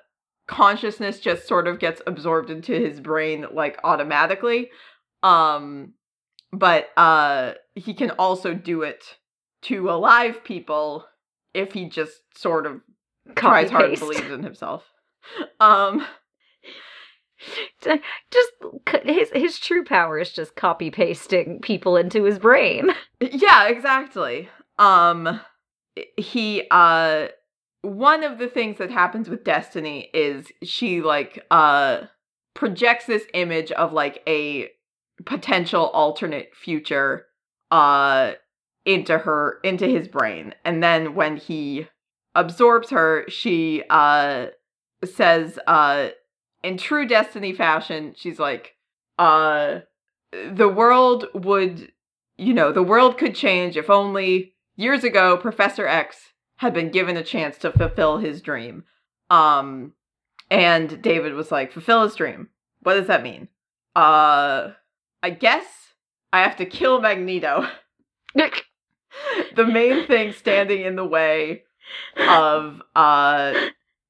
[0.47, 4.69] consciousness just sort of gets absorbed into his brain like automatically.
[5.23, 5.93] Um
[6.51, 9.03] but uh he can also do it
[9.63, 11.05] to alive people
[11.53, 12.81] if he just sort of
[13.35, 14.83] tries hard and believes in himself.
[15.59, 16.05] Um
[17.81, 18.51] Just
[19.03, 22.89] his his true power is just copy pasting people into his brain.
[23.21, 24.49] Yeah, exactly.
[24.77, 25.39] Um
[26.17, 27.27] he uh
[27.81, 32.01] one of the things that happens with Destiny is she like uh
[32.53, 34.69] projects this image of like a
[35.25, 37.25] potential alternate future
[37.71, 38.33] uh
[38.85, 41.87] into her into his brain and then when he
[42.35, 44.47] absorbs her she uh
[45.05, 46.09] says uh
[46.65, 48.75] in true destiny fashion she's like
[49.19, 49.79] uh
[50.53, 51.91] the world would
[52.37, 57.17] you know, the world could change if only years ago Professor X had been given
[57.17, 58.83] a chance to fulfill his dream.
[59.29, 59.93] Um
[60.51, 62.49] and David was like, "Fulfill his dream.
[62.81, 63.47] What does that mean?"
[63.95, 64.71] Uh
[65.23, 65.65] I guess
[66.33, 67.67] I have to kill Magneto.
[68.35, 71.63] the main thing standing in the way
[72.17, 73.53] of uh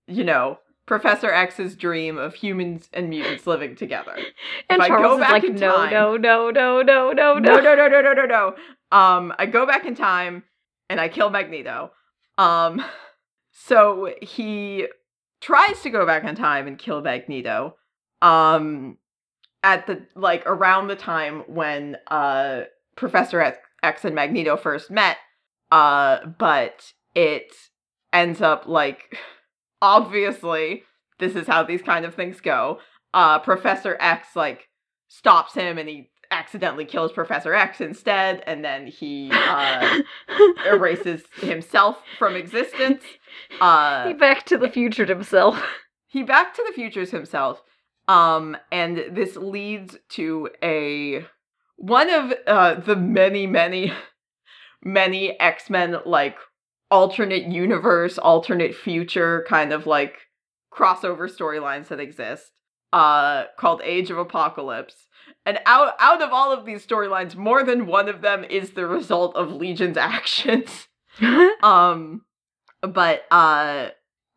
[0.07, 4.15] you know, Professor X's dream of humans and mutants living together.
[4.69, 7.59] and I go back like, in no, time- no, no, no, no, no, no, no.
[7.59, 8.55] no, no, no, no, no, no.
[8.91, 10.43] Um, I go back in time
[10.89, 11.91] and I kill Magneto.
[12.37, 12.83] Um,
[13.51, 14.87] so he
[15.41, 17.75] tries to go back in time and kill Magneto.
[18.21, 18.97] Um,
[19.63, 22.61] at the like around the time when uh
[22.95, 25.17] Professor X, X and Magneto first met.
[25.71, 27.51] Uh, but it
[28.13, 29.17] ends up like
[29.81, 30.83] obviously
[31.19, 32.79] this is how these kind of things go.
[33.13, 34.67] Uh, Professor X like
[35.07, 39.99] stops him and he accidentally kills Professor X instead, and then he uh,
[40.65, 43.03] erases himself from existence.
[43.61, 45.61] Uh, he back to the future himself.
[46.07, 47.61] he back to the futures himself.
[48.07, 51.25] Um, and this leads to a
[51.77, 53.91] one of uh the many, many,
[54.83, 56.37] many X-Men like
[56.91, 60.17] alternate universe, alternate future kind of like
[60.73, 62.51] crossover storylines that exist.
[62.93, 65.07] Uh called Age of Apocalypse.
[65.45, 68.87] And out out of all of these storylines, more than one of them is the
[68.87, 70.87] result of Legion's actions
[71.63, 72.21] um
[72.81, 73.89] but uh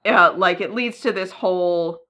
[0.04, 2.00] yeah like it leads to this whole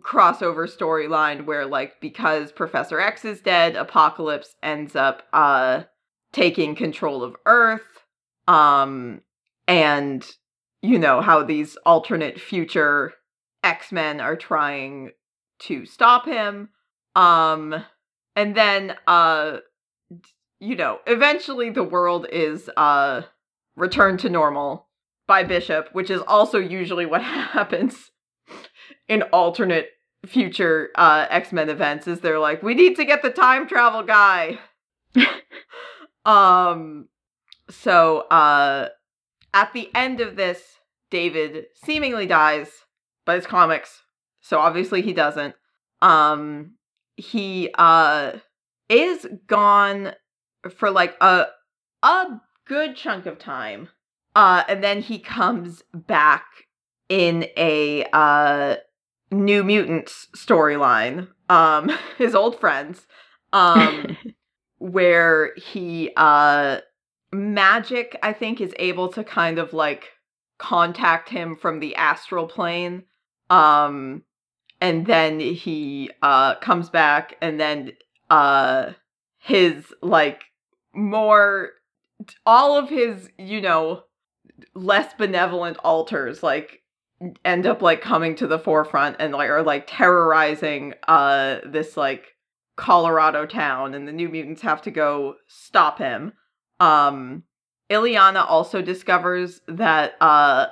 [0.00, 5.82] crossover storyline where like because professor x is dead apocalypse ends up uh
[6.32, 8.04] taking control of earth
[8.46, 9.20] um
[9.68, 10.26] and
[10.82, 13.12] you know how these alternate future
[13.62, 15.10] x-men are trying
[15.60, 16.70] to stop him
[17.14, 17.84] um
[18.34, 19.58] and then uh
[20.58, 23.22] you know eventually the world is uh
[23.76, 24.88] returned to normal
[25.28, 28.10] by Bishop, which is also usually what happens
[29.06, 29.90] in alternate
[30.26, 32.08] future uh, X Men events.
[32.08, 34.58] Is they're like, we need to get the time travel guy.
[36.24, 37.08] um,
[37.70, 38.88] so uh,
[39.54, 40.62] at the end of this,
[41.10, 42.70] David seemingly dies,
[43.24, 44.02] but it's comics,
[44.40, 45.54] so obviously he doesn't.
[46.00, 46.74] Um,
[47.18, 48.32] he uh
[48.88, 50.12] is gone
[50.76, 51.46] for like a
[52.02, 52.26] a
[52.64, 53.88] good chunk of time.
[54.34, 56.46] Uh and then he comes back
[57.08, 58.76] in a uh
[59.30, 61.28] New Mutants storyline.
[61.48, 63.06] Um his old friends.
[63.52, 64.16] Um
[64.78, 66.78] where he uh
[67.32, 70.10] Magik I think is able to kind of like
[70.58, 73.04] contact him from the astral plane.
[73.50, 74.22] Um
[74.80, 77.92] and then he uh comes back and then
[78.30, 78.92] uh
[79.38, 80.42] his like
[80.94, 81.70] more
[82.46, 84.02] all of his you know
[84.74, 86.82] less benevolent alters like
[87.44, 92.34] end up like coming to the forefront and like are like terrorizing uh this like
[92.78, 96.32] Colorado town and the new mutants have to go stop him.
[96.80, 97.44] Um
[97.90, 100.66] Illyana also discovers that uh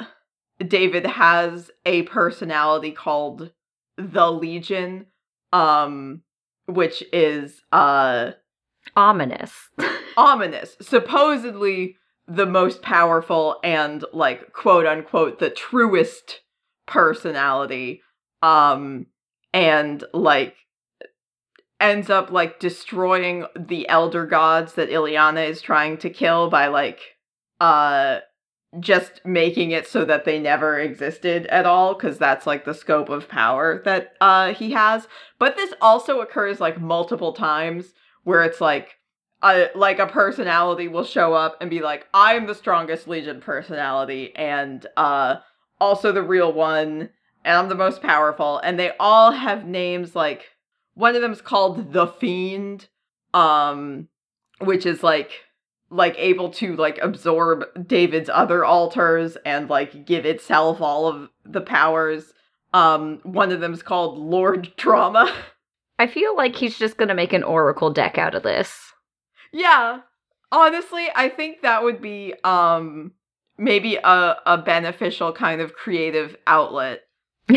[0.66, 3.52] David has a personality called
[3.96, 5.06] the Legion
[5.52, 6.22] um
[6.66, 8.32] which is uh
[8.94, 9.52] Ominous.
[10.16, 10.76] ominous.
[10.80, 11.96] Supposedly
[12.28, 16.40] the most powerful and like quote unquote the truest
[16.86, 18.02] personality
[18.42, 19.06] um
[19.52, 20.54] and like
[21.80, 27.00] ends up like destroying the elder gods that Illyana is trying to kill by like
[27.60, 28.20] uh
[28.80, 33.08] just making it so that they never existed at all cuz that's like the scope
[33.08, 35.06] of power that uh he has.
[35.38, 37.92] But this also occurs like multiple times
[38.24, 38.96] where it's like
[39.42, 44.34] a like a personality will show up and be like I'm the strongest legion personality
[44.34, 45.36] and uh
[45.78, 47.10] also the real one
[47.44, 48.58] and I'm the most powerful.
[48.58, 50.55] And they all have names like
[50.96, 52.88] one of them is called the fiend
[53.34, 54.08] um
[54.60, 55.30] which is like
[55.90, 61.60] like able to like absorb david's other alters and like give itself all of the
[61.60, 62.32] powers.
[62.74, 65.32] Um one of them is called lord trauma
[65.98, 68.92] I feel like he's just gonna make an oracle deck out of this.
[69.52, 70.00] yeah.
[70.52, 73.12] Honestly i think that would be um
[73.58, 77.00] maybe a, a beneficial kind of creative outlet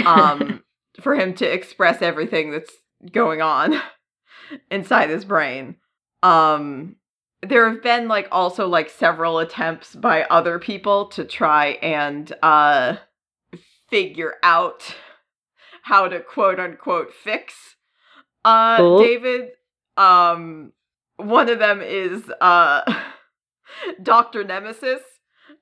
[0.05, 0.63] um
[1.01, 2.71] for him to express everything that's
[3.11, 3.79] going on
[4.71, 5.75] inside his brain.
[6.23, 6.95] Um
[7.41, 12.97] there have been like also like several attempts by other people to try and uh
[13.89, 14.95] figure out
[15.83, 17.77] how to quote unquote fix
[18.45, 18.97] uh Cool.
[18.97, 19.49] David
[19.97, 20.73] um
[21.17, 22.81] one of them is uh
[24.03, 24.43] Dr.
[24.43, 25.01] Nemesis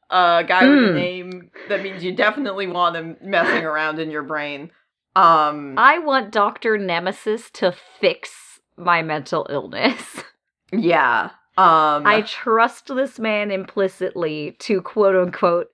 [0.10, 0.94] a guy with a Hmm.
[0.94, 4.72] name that means you definitely want him messing around in your brain.
[5.18, 6.78] Um I want Dr.
[6.78, 10.24] Nemesis to fix my mental illness.
[10.72, 11.32] yeah.
[11.58, 15.68] Um I trust this man implicitly to quote unquote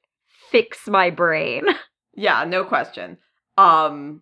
[0.49, 1.65] fix my brain.
[2.15, 3.17] Yeah, no question.
[3.57, 4.21] Um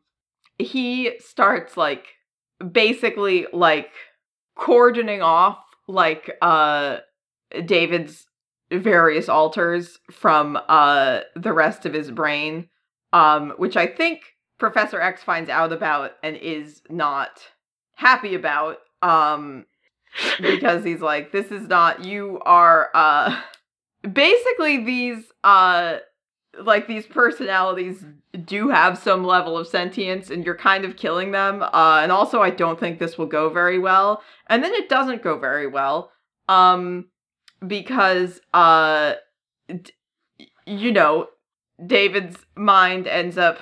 [0.57, 2.05] he starts like
[2.71, 3.91] basically like
[4.57, 5.59] cordoning off
[5.89, 6.99] like uh
[7.65, 8.27] David's
[8.71, 12.69] various alters from uh the rest of his brain
[13.11, 14.21] um which I think
[14.61, 17.41] Professor X finds out about and is not
[17.95, 19.65] happy about um
[20.39, 23.41] because he's like this is not you are uh
[24.13, 25.97] basically these uh
[26.63, 28.05] like these personalities
[28.45, 32.43] do have some level of sentience and you're kind of killing them uh and also
[32.43, 36.11] I don't think this will go very well and then it doesn't go very well
[36.47, 37.07] um
[37.65, 39.15] because uh
[39.67, 39.91] d-
[40.67, 41.29] you know
[41.83, 43.57] David's mind ends up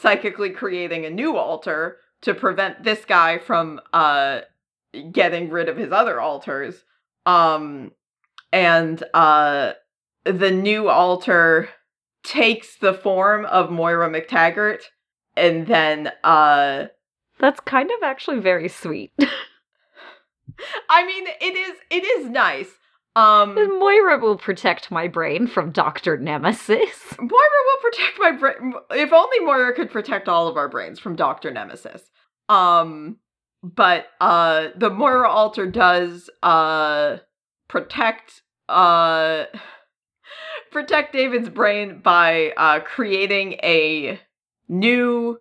[0.00, 4.40] psychically creating a new alter to prevent this guy from uh
[5.12, 6.84] getting rid of his other alters
[7.26, 7.90] um
[8.52, 9.72] and uh
[10.24, 11.68] the new alter
[12.22, 14.82] takes the form of Moira MacTaggert
[15.36, 16.86] and then uh
[17.38, 19.12] That's kind of actually very sweet.
[20.90, 22.70] I mean it is it is nice.
[23.18, 26.16] Um Moira will protect my brain from Dr.
[26.18, 27.02] Nemesis.
[27.18, 27.30] Moira
[27.66, 28.74] will protect my brain.
[28.92, 31.50] If only Moira could protect all of our brains from Dr.
[31.50, 32.02] Nemesis.
[32.48, 33.16] Um
[33.64, 37.16] but uh the Moira alter does uh
[37.66, 39.46] protect uh
[40.70, 44.20] protect David's brain by uh creating a
[44.68, 45.40] new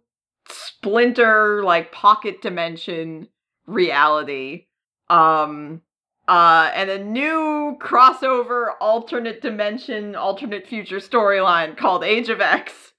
[0.50, 3.28] splinter like pocket dimension
[3.68, 4.66] reality
[5.12, 5.84] um
[6.28, 12.94] uh and a new crossover alternate dimension alternate future storyline called Age of X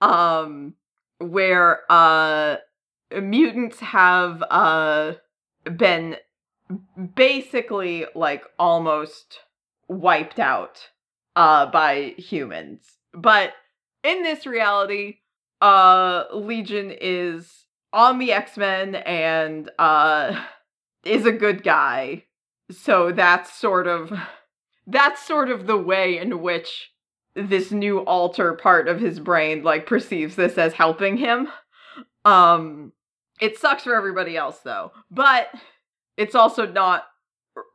[0.00, 0.74] um
[1.18, 2.56] where uh
[3.20, 5.12] mutants have uh
[5.76, 6.16] been
[7.14, 9.40] basically like almost
[9.88, 10.88] wiped out
[11.36, 12.98] uh by humans.
[13.12, 13.52] But
[14.02, 15.18] in this reality
[15.60, 20.44] uh legion is on the x-men and uh
[21.04, 22.24] is a good guy
[22.70, 24.12] so that's sort of
[24.86, 26.90] that's sort of the way in which
[27.34, 31.48] this new alter part of his brain like perceives this as helping him.
[32.24, 32.92] Um
[33.40, 35.48] it sucks for everybody else though but
[36.16, 37.04] it's also not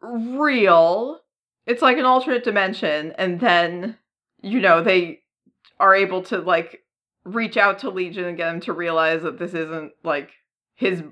[0.01, 1.19] real.
[1.65, 3.97] It's like an alternate dimension and then
[4.41, 5.21] you know they
[5.79, 6.83] are able to like
[7.25, 10.31] reach out to legion and get him to realize that this isn't like
[10.75, 11.03] his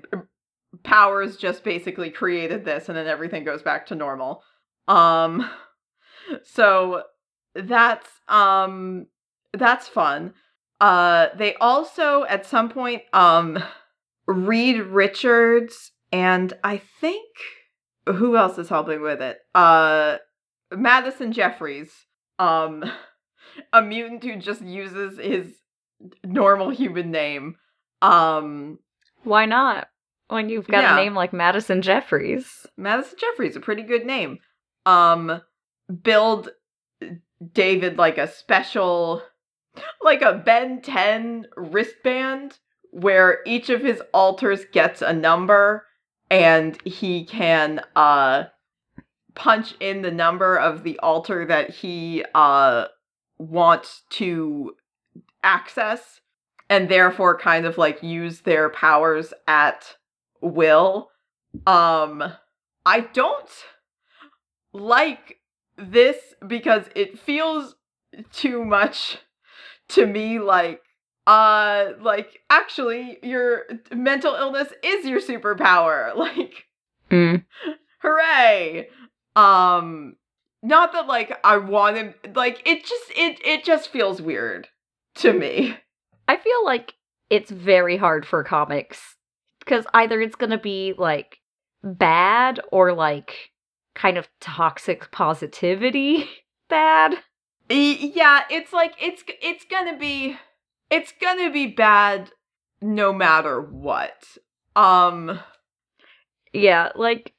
[0.82, 4.42] powers just basically created this and then everything goes back to normal
[4.86, 5.48] um
[6.44, 7.02] so
[7.54, 9.06] that's um
[9.54, 10.34] that's fun
[10.80, 13.58] uh they also at some point um
[14.26, 17.26] reed richards and I think
[18.06, 19.38] who else is helping with it?
[19.54, 20.18] Uh
[20.70, 21.90] Madison Jeffries,
[22.38, 22.84] um
[23.72, 25.54] a mutant who just uses his
[26.24, 27.56] normal human name.
[28.02, 28.78] Um
[29.24, 29.88] Why not?
[30.28, 30.92] When you've got Yeah.
[30.92, 32.66] a name like Madison Jeffries.
[32.76, 34.38] Madison Jeffries, a pretty good name.
[34.84, 35.40] Um,
[36.02, 36.50] build
[37.52, 39.22] David like a special,
[40.02, 42.58] like a Ben 10 wristband
[42.90, 45.86] where each of his alters gets a number
[46.30, 48.44] and he can, uh,
[49.34, 52.86] punch in the number of the alter that he, uh,
[53.38, 54.74] wants to
[55.42, 56.20] access
[56.68, 59.96] and therefore kind of like use their powers at
[60.40, 61.10] will.
[61.66, 62.22] Um,
[62.84, 63.50] I don't
[64.72, 65.38] like
[65.76, 66.16] this
[66.46, 67.76] because it feels
[68.32, 69.18] too much
[69.88, 70.82] to me like
[71.26, 73.62] uh like actually your
[73.92, 76.64] mental illness is your superpower like
[77.10, 77.44] Mm.
[78.02, 78.88] hooray
[79.34, 80.16] um
[80.62, 84.68] not that like i want him like it just it it just feels weird
[85.16, 85.74] to me
[86.30, 86.92] I feel like
[87.30, 89.16] it's very hard for comics
[89.68, 91.38] because either it's going to be like
[91.82, 93.50] bad or like
[93.94, 96.28] kind of toxic positivity
[96.68, 97.16] bad.
[97.70, 100.38] Yeah it's like it's it's gonna be
[100.90, 102.30] it's gonna be bad
[102.80, 104.24] no matter what
[104.74, 105.38] um
[106.54, 107.34] Yeah, like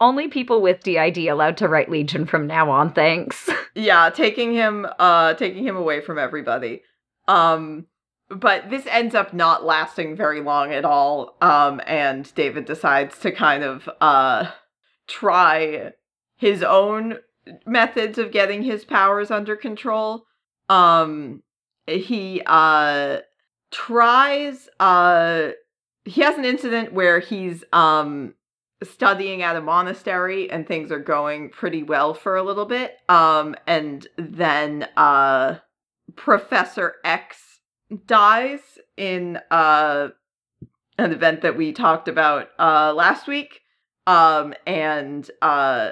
[0.00, 3.48] only people with DID allowed to write Legion from now on, thanks.
[3.76, 6.82] yeah taking him uh taking him away from everybody
[7.28, 7.86] um
[8.30, 13.32] but this ends up not lasting very long at all um and david decides to
[13.32, 14.50] kind of uh
[15.06, 15.92] try
[16.36, 17.18] his own
[17.66, 20.26] methods of getting his powers under control.
[20.68, 21.42] Um
[21.86, 23.18] he uh
[23.70, 25.50] tries uh
[26.04, 28.34] he has an incident where he's um
[28.82, 33.54] studying at a monastery and things are going pretty well for a little bit um
[33.66, 35.56] and then uh
[36.16, 37.49] professor x
[38.06, 38.60] dies
[38.96, 40.08] in uh
[40.98, 43.60] an event that we talked about uh last week
[44.06, 45.90] um and uh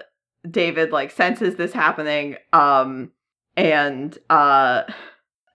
[0.49, 3.11] david like senses this happening um
[3.57, 4.83] and uh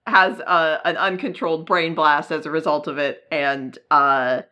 [0.06, 4.42] has a, an uncontrolled brain blast as a result of it and uh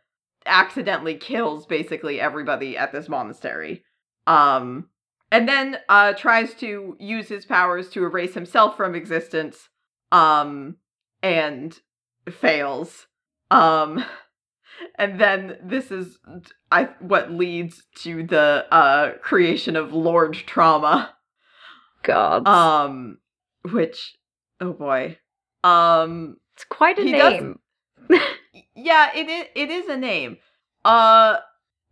[0.47, 3.85] accidentally kills basically everybody at this monastery.
[4.27, 4.89] Um
[5.31, 9.69] and then uh tries to use his powers to erase himself from existence
[10.11, 10.77] um
[11.23, 11.79] and
[12.31, 13.07] fails.
[13.51, 14.05] Um
[14.99, 16.19] and then this is
[16.71, 21.15] I what leads to the uh creation of Lord Trauma
[22.03, 22.47] God.
[22.49, 23.19] um
[23.71, 24.17] which
[24.61, 25.19] oh boy.
[25.65, 27.59] Um it's quite a he does- name.
[28.75, 30.39] yeah, it is it is a name.
[30.85, 31.37] Uh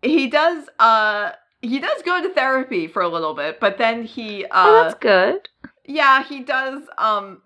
[0.02, 1.30] he does uh
[1.62, 4.94] he does go to therapy for a little bit, but then he uh oh, that's
[4.98, 5.48] good.
[5.84, 7.42] yeah, he does um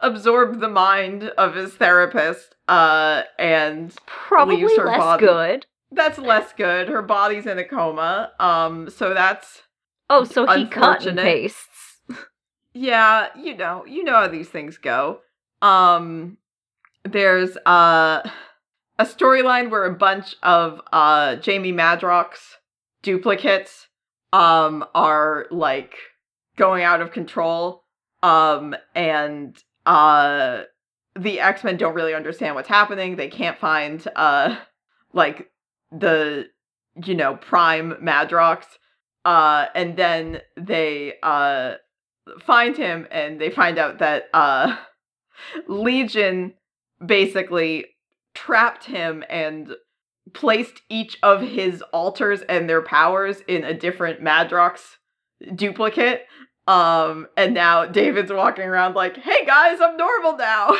[0.00, 5.26] absorb the mind of his therapist uh and Probably leaves her less body.
[5.26, 5.66] good.
[5.92, 6.88] that's less good.
[6.88, 8.32] Her body's in a coma.
[8.38, 9.62] Um so that's
[10.08, 12.00] Oh, so he cut and pastes.
[12.74, 15.20] yeah, you know, you know how these things go.
[15.62, 16.36] Um
[17.04, 18.22] there's uh
[18.98, 22.56] a storyline where a bunch of uh Jamie Madrox
[23.02, 23.88] duplicates
[24.32, 25.94] um are like
[26.56, 27.84] going out of control
[28.22, 29.56] um and
[29.90, 30.62] uh
[31.18, 33.16] the X-Men don't really understand what's happening.
[33.16, 34.56] They can't find uh
[35.12, 35.50] like
[35.90, 36.46] the
[37.04, 38.64] you know prime Madrox
[39.24, 41.74] uh and then they uh
[42.40, 44.76] find him and they find out that uh
[45.68, 46.54] Legion
[47.04, 47.86] basically
[48.34, 49.74] trapped him and
[50.34, 54.98] placed each of his alters and their powers in a different Madrox
[55.56, 56.26] duplicate.
[56.66, 60.76] Um and now David's walking around like, "Hey guys, I'm normal now."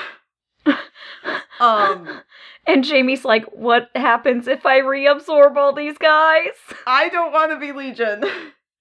[1.61, 2.23] um
[2.67, 6.53] And Jamie's like, what happens if I reabsorb all these guys?
[6.87, 8.23] I don't want to be Legion.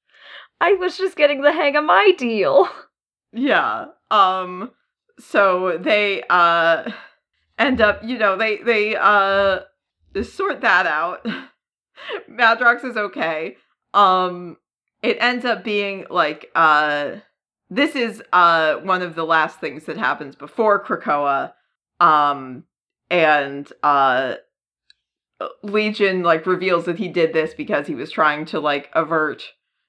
[0.62, 2.68] I was just getting the hang of my deal.
[3.32, 3.86] Yeah.
[4.12, 4.72] Um
[5.20, 6.91] so they uh
[7.58, 9.62] end up, you know, they they uh
[10.24, 11.26] sort that out.
[12.30, 13.56] Madrox is okay.
[13.93, 14.58] Um
[15.02, 17.12] it ends up being like uh
[17.70, 21.54] this is uh one of the last things that happens before Krakoa.
[22.00, 22.64] Um
[23.10, 24.36] and uh
[25.64, 29.43] Legion like reveals that he did this because he was trying to like avert,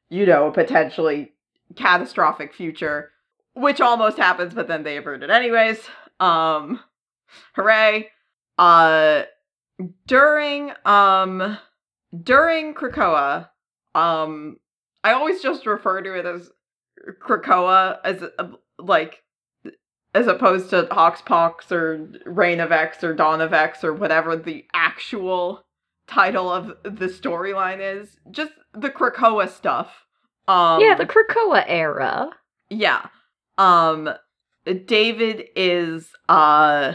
[0.08, 1.32] you know, a potentially
[1.76, 3.10] catastrophic future
[3.54, 5.78] which almost happens but then they avert it anyways
[6.18, 6.80] um
[7.54, 8.08] hooray
[8.58, 9.22] uh
[10.06, 11.58] during um
[12.22, 13.48] during Krakoa,
[13.94, 14.58] um,
[15.02, 16.50] I always just refer to it as
[17.22, 18.48] Krakoa as uh,
[18.78, 19.22] like
[20.14, 24.66] as opposed to Hoxpox or Reign of X or Dawn of X or whatever the
[24.74, 25.64] actual
[26.06, 28.18] title of the storyline is.
[28.30, 30.06] Just the Krakoa stuff.
[30.48, 32.30] Um, yeah, the Krakoa era.
[32.68, 33.06] Yeah.
[33.56, 34.10] Um,
[34.86, 36.94] David is uh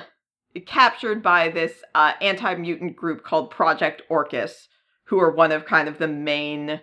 [0.66, 4.70] captured by this uh, anti-mutant group called Project Orchis,
[5.06, 6.80] who are one of kind of the main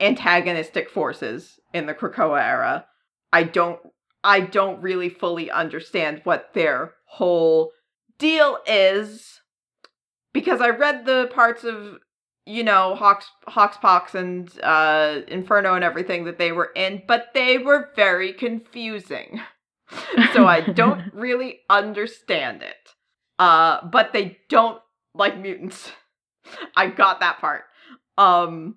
[0.00, 2.86] antagonistic forces in the Krakoa era.
[3.32, 3.80] I don't
[4.24, 7.72] I don't really fully understand what their whole
[8.18, 9.40] deal is
[10.32, 11.98] because I read the parts of
[12.44, 17.58] you know Hawks Hoxpox and uh Inferno and everything that they were in, but they
[17.58, 19.40] were very confusing.
[20.32, 22.94] so I don't really understand it.
[23.38, 24.80] Uh but they don't
[25.14, 25.92] like mutants.
[26.76, 27.64] I got that part.
[28.18, 28.76] Um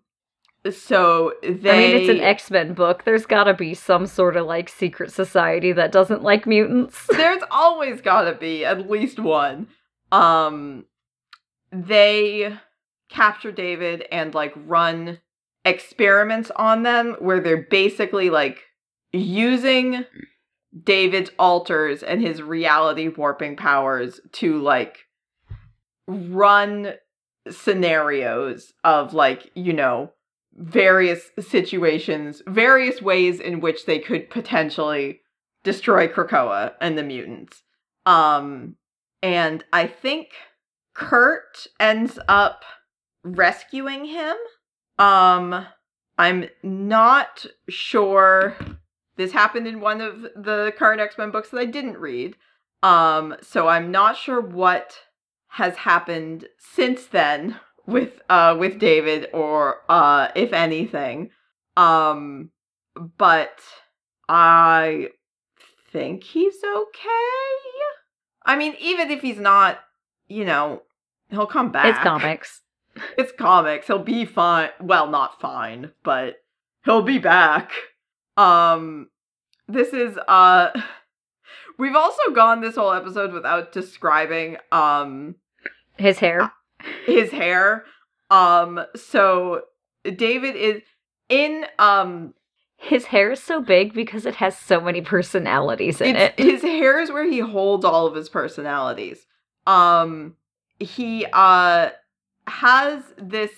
[0.78, 3.04] so they I mean it's an X-Men book.
[3.04, 7.08] There's got to be some sort of like secret society that doesn't like mutants.
[7.10, 9.68] There's always got to be at least one.
[10.12, 10.86] Um
[11.72, 12.58] they
[13.10, 15.20] capture David and like run
[15.66, 18.64] experiments on them where they're basically like
[19.12, 20.06] using
[20.84, 25.08] David's alters and his reality warping powers to like
[26.08, 26.94] run
[27.50, 30.12] scenarios of like, you know,
[30.60, 35.22] various situations, various ways in which they could potentially
[35.64, 37.64] destroy Krakoa and the mutants.
[38.06, 38.76] Um
[39.22, 40.30] and I think
[40.94, 42.64] Kurt ends up
[43.24, 44.36] rescuing him.
[44.98, 45.66] Um
[46.18, 48.58] I'm not sure
[49.16, 52.36] this happened in one of the current X-Men books that I didn't read.
[52.84, 54.98] Um so I'm not sure what
[55.54, 57.60] has happened since then
[57.90, 61.32] with uh with David or uh if anything.
[61.76, 62.52] Um
[63.18, 63.60] but
[64.28, 65.10] I
[65.92, 67.72] think he's okay.
[68.46, 69.80] I mean even if he's not,
[70.28, 70.84] you know,
[71.30, 71.88] he'll come back.
[71.88, 72.62] It's comics.
[73.18, 73.88] It's comics.
[73.88, 74.72] He'll be fine.
[74.82, 76.38] Well, not fine, but
[76.84, 77.72] he'll be back.
[78.36, 79.10] Um
[79.68, 80.70] this is uh
[81.78, 85.36] we've also gone this whole episode without describing um
[85.98, 86.52] His hair.
[87.06, 87.86] His hair.
[88.30, 89.62] Um, so
[90.04, 90.82] David is
[91.30, 92.34] in um
[92.78, 96.34] His hair is so big because it has so many personalities in it.
[96.40, 99.26] his hair is where he holds all of his personalities.
[99.68, 100.36] Um
[100.80, 101.90] he uh
[102.48, 103.52] has this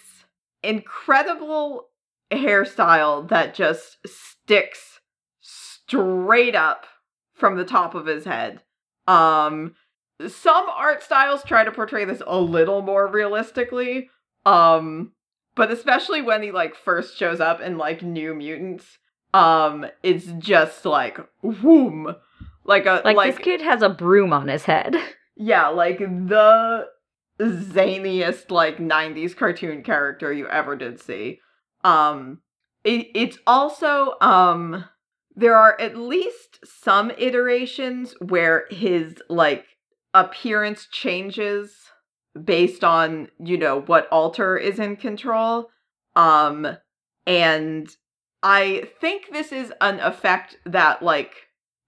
[0.64, 1.88] incredible
[2.32, 5.00] hairstyle that just sticks
[5.40, 6.86] straight up
[7.34, 8.62] from the top of his head.
[9.08, 9.76] Um
[10.30, 14.10] some art styles try to portray this a little more realistically.
[14.46, 15.14] Um
[15.56, 19.00] but especially when he like first shows up in like New Mutants,
[19.34, 22.16] um it's just like whoom.
[22.64, 24.96] Like a like, like this kid has a broom on his head.
[25.36, 26.88] yeah, like the
[27.40, 31.40] zaniest like 90s cartoon character you ever did see.
[31.84, 32.40] Um
[32.84, 34.86] it, it's also um
[35.36, 39.66] there are at least some iterations where his like
[40.14, 41.74] appearance changes
[42.44, 45.70] based on, you know, what alter is in control.
[46.16, 46.78] Um
[47.26, 47.90] and
[48.44, 51.34] I think this is an effect that like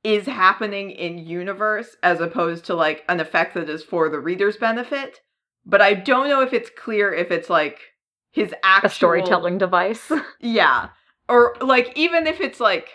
[0.04, 4.58] is happening in universe as opposed to like an effect that is for the reader's
[4.58, 5.22] benefit.
[5.66, 7.80] But I don't know if it's clear if it's like
[8.32, 10.12] his actual A storytelling device.
[10.40, 10.90] Yeah.
[11.30, 12.90] Or like even if it's like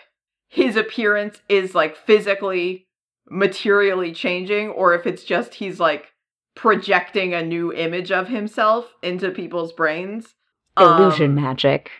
[0.47, 2.87] his appearance is like physically
[3.29, 6.07] materially changing or if it's just he's like
[6.55, 10.35] projecting a new image of himself into people's brains.
[10.77, 11.91] Illusion Um, magic.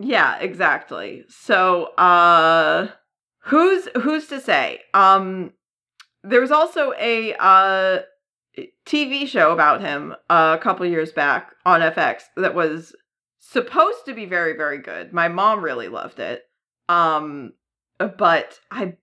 [0.00, 1.24] yeah, exactly.
[1.28, 2.88] So, uh
[3.44, 4.80] who's who's to say?
[4.94, 5.52] Um
[6.24, 8.00] there was also a uh
[8.86, 12.94] TV show about him uh, a couple years back on FX that was
[13.38, 15.12] supposed to be very very good.
[15.12, 16.42] My mom really loved it.
[16.88, 17.52] Um
[17.98, 18.96] but I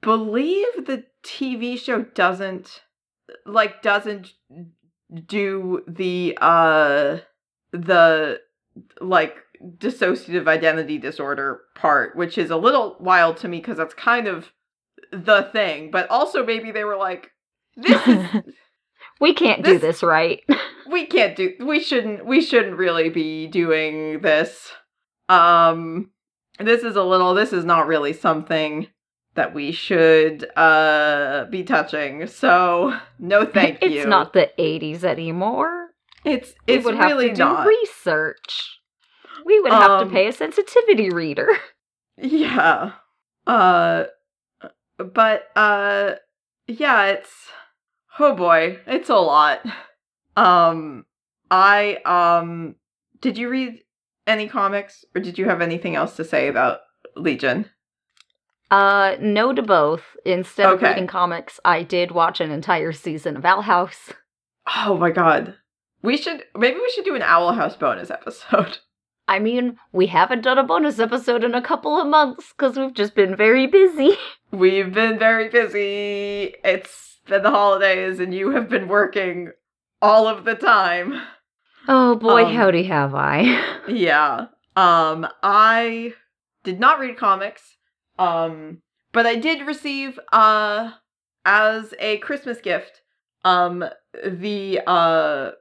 [0.00, 2.82] believe the TV show doesn't
[3.44, 4.32] like doesn't
[5.26, 7.18] do the uh
[7.72, 8.40] the
[9.00, 9.36] like
[9.78, 14.52] dissociative identity disorder part, which is a little wild to me because that's kind of
[15.12, 15.90] the thing.
[15.90, 17.30] But also maybe they were like,
[17.76, 18.26] this is
[19.20, 20.42] we can't do this- this right.
[20.90, 24.70] we can't do we shouldn't we shouldn't really be doing this.
[25.28, 26.10] Um
[26.58, 28.86] this is a little this is not really something
[29.38, 32.26] that we should uh be touching.
[32.26, 33.88] So no thank you.
[34.00, 35.88] it's not the 80s anymore.
[36.24, 37.62] It's it's we would really have to not.
[37.64, 38.80] do research.
[39.46, 41.48] We would have Um, to pay a sensitivity reader.
[42.20, 42.92] Yeah.
[43.46, 44.04] Uh
[44.98, 46.14] but uh
[46.66, 47.32] yeah, it's
[48.18, 49.60] oh boy, it's a lot.
[50.36, 51.06] Um
[51.50, 52.74] I um
[53.20, 53.82] did you read
[54.26, 56.80] any comics or did you have anything else to say about
[57.16, 57.70] Legion?
[58.70, 60.02] Uh, no to both.
[60.24, 64.12] Instead of reading comics, I did watch an entire season of Owl House.
[64.76, 65.54] Oh my god.
[66.02, 68.78] We should maybe we should do an Owl House bonus episode.
[69.28, 72.94] I mean, we haven't done a bonus episode in a couple of months because we've
[72.94, 74.12] just been very busy.
[74.50, 76.54] We've been very busy.
[76.64, 79.50] It's been the holidays and you have been working
[80.00, 81.20] all of the time.
[81.86, 83.62] Oh boy, Um, howdy have I.
[83.88, 84.46] Yeah.
[84.76, 86.14] Um I
[86.64, 87.76] did not read comics.
[88.18, 90.92] Um but I did receive uh
[91.44, 93.02] as a Christmas gift
[93.44, 93.84] um
[94.24, 95.52] the uh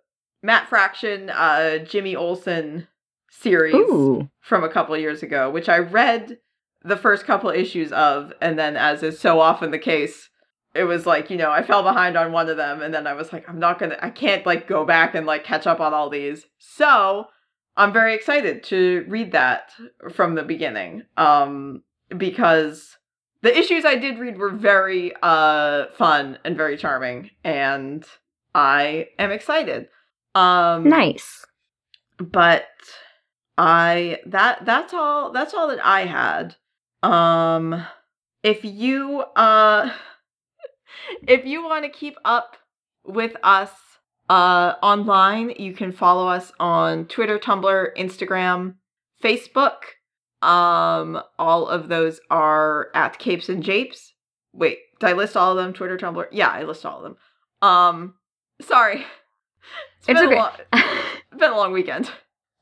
[0.44, 2.88] Matt Fraction uh Jimmy Olsen
[3.30, 4.30] series Ooh.
[4.40, 6.40] from a couple years ago, which I read
[6.84, 10.30] the first couple issues of and then as is so often the case
[10.76, 13.14] it was like, you know, I fell behind on one of them and then I
[13.14, 15.80] was like I'm not going to I can't like go back and like catch up
[15.80, 16.46] on all these.
[16.60, 17.28] So,
[17.76, 19.72] I'm very excited to read that
[20.12, 21.04] from the beginning.
[21.16, 21.84] Um
[22.16, 22.98] because
[23.42, 28.06] the issues I did read were very uh fun and very charming and
[28.56, 29.88] I am excited.
[30.36, 31.46] Um Nice.
[32.18, 32.68] but
[33.58, 36.56] I that that's all that's all that I had.
[37.04, 37.86] Um
[38.44, 39.92] if you uh
[41.28, 42.58] if you want to keep up
[43.06, 43.72] with us
[44.30, 48.76] uh online, you can follow us on Twitter, Tumblr, Instagram,
[49.24, 49.97] Facebook.
[50.42, 54.14] Um all of those are at Capes and Japes.
[54.54, 55.74] Wait, did I list all of them?
[55.74, 56.28] Twitter, Tumblr?
[56.32, 57.18] Yeah, I list all of them.
[57.62, 58.14] Um
[58.62, 59.06] sorry.
[60.08, 60.64] It's been a okay.
[60.72, 60.82] lo-
[61.38, 62.10] been a long weekend.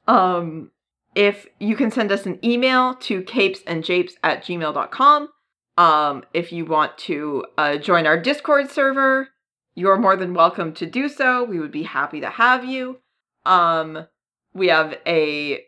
[0.07, 0.71] Um,
[1.15, 5.30] if you can send us an email to capesandjapes at gmail.com.
[5.78, 9.30] Um, if you want to uh, join our Discord server,
[9.76, 11.43] you're more than welcome to do so.
[11.43, 12.99] We would be happy to have you.
[13.45, 14.07] Um,
[14.53, 15.65] we have a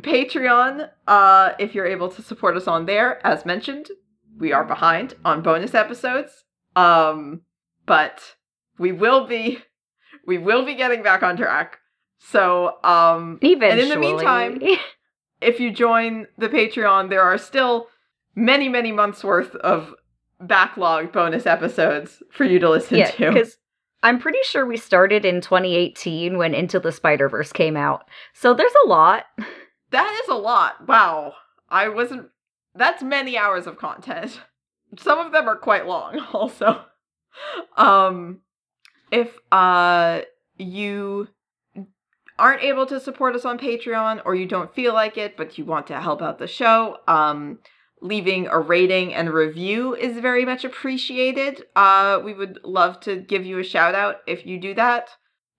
[0.00, 0.88] Patreon.
[1.06, 3.88] Uh, if you're able to support us on there, as mentioned,
[4.38, 6.44] we are behind on bonus episodes.
[6.76, 7.42] Um,
[7.86, 8.36] but
[8.78, 9.58] we will be
[10.26, 11.78] we will be getting back on track.
[12.18, 13.82] So, um, Eventually.
[13.82, 14.60] in the meantime-
[15.40, 17.88] if you join the Patreon, there are still
[18.34, 19.94] many, many months worth of
[20.38, 23.32] backlog bonus episodes for you to listen yeah, to.
[23.32, 23.56] because
[24.02, 28.08] I'm pretty sure we started in 2018 when Into the Spider Verse came out.
[28.32, 29.24] So there's a lot.
[29.90, 30.86] That is a lot.
[30.86, 31.34] Wow.
[31.68, 32.28] I wasn't.
[32.74, 34.40] That's many hours of content.
[34.98, 36.84] Some of them are quite long, also.
[37.76, 38.40] Um,
[39.10, 40.22] if uh
[40.58, 41.28] you
[42.38, 45.64] aren't able to support us on Patreon or you don't feel like it, but you
[45.64, 47.58] want to help out the show, um,
[48.00, 51.62] leaving a rating and review is very much appreciated.
[51.76, 55.10] Uh, we would love to give you a shout out if you do that.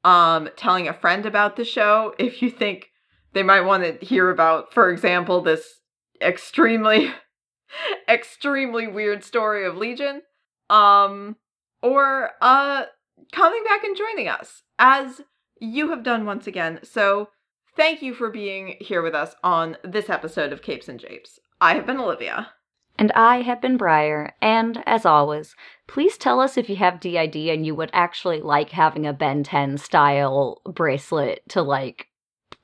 [0.03, 2.90] Um, telling a friend about the show if you think
[3.33, 5.81] they might want to hear about, for example, this
[6.21, 7.11] extremely,
[8.09, 10.21] extremely weird story of Legion.
[10.69, 11.35] Um,
[11.81, 12.85] or uh,
[13.31, 15.21] coming back and joining us as
[15.59, 16.79] you have done once again.
[16.83, 17.29] So
[17.75, 21.39] thank you for being here with us on this episode of Capes and Japes.
[21.59, 22.49] I have been Olivia.
[22.97, 25.55] And I have been Briar, and as always,
[25.87, 29.43] please tell us if you have DID and you would actually like having a Ben
[29.43, 32.07] 10 style bracelet to like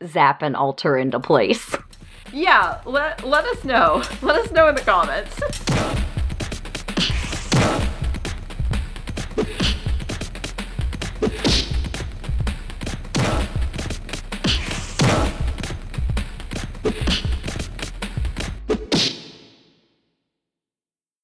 [0.05, 1.75] zap and alter into place.
[2.33, 4.03] Yeah, let let us know.
[4.21, 5.39] Let us know in the comments.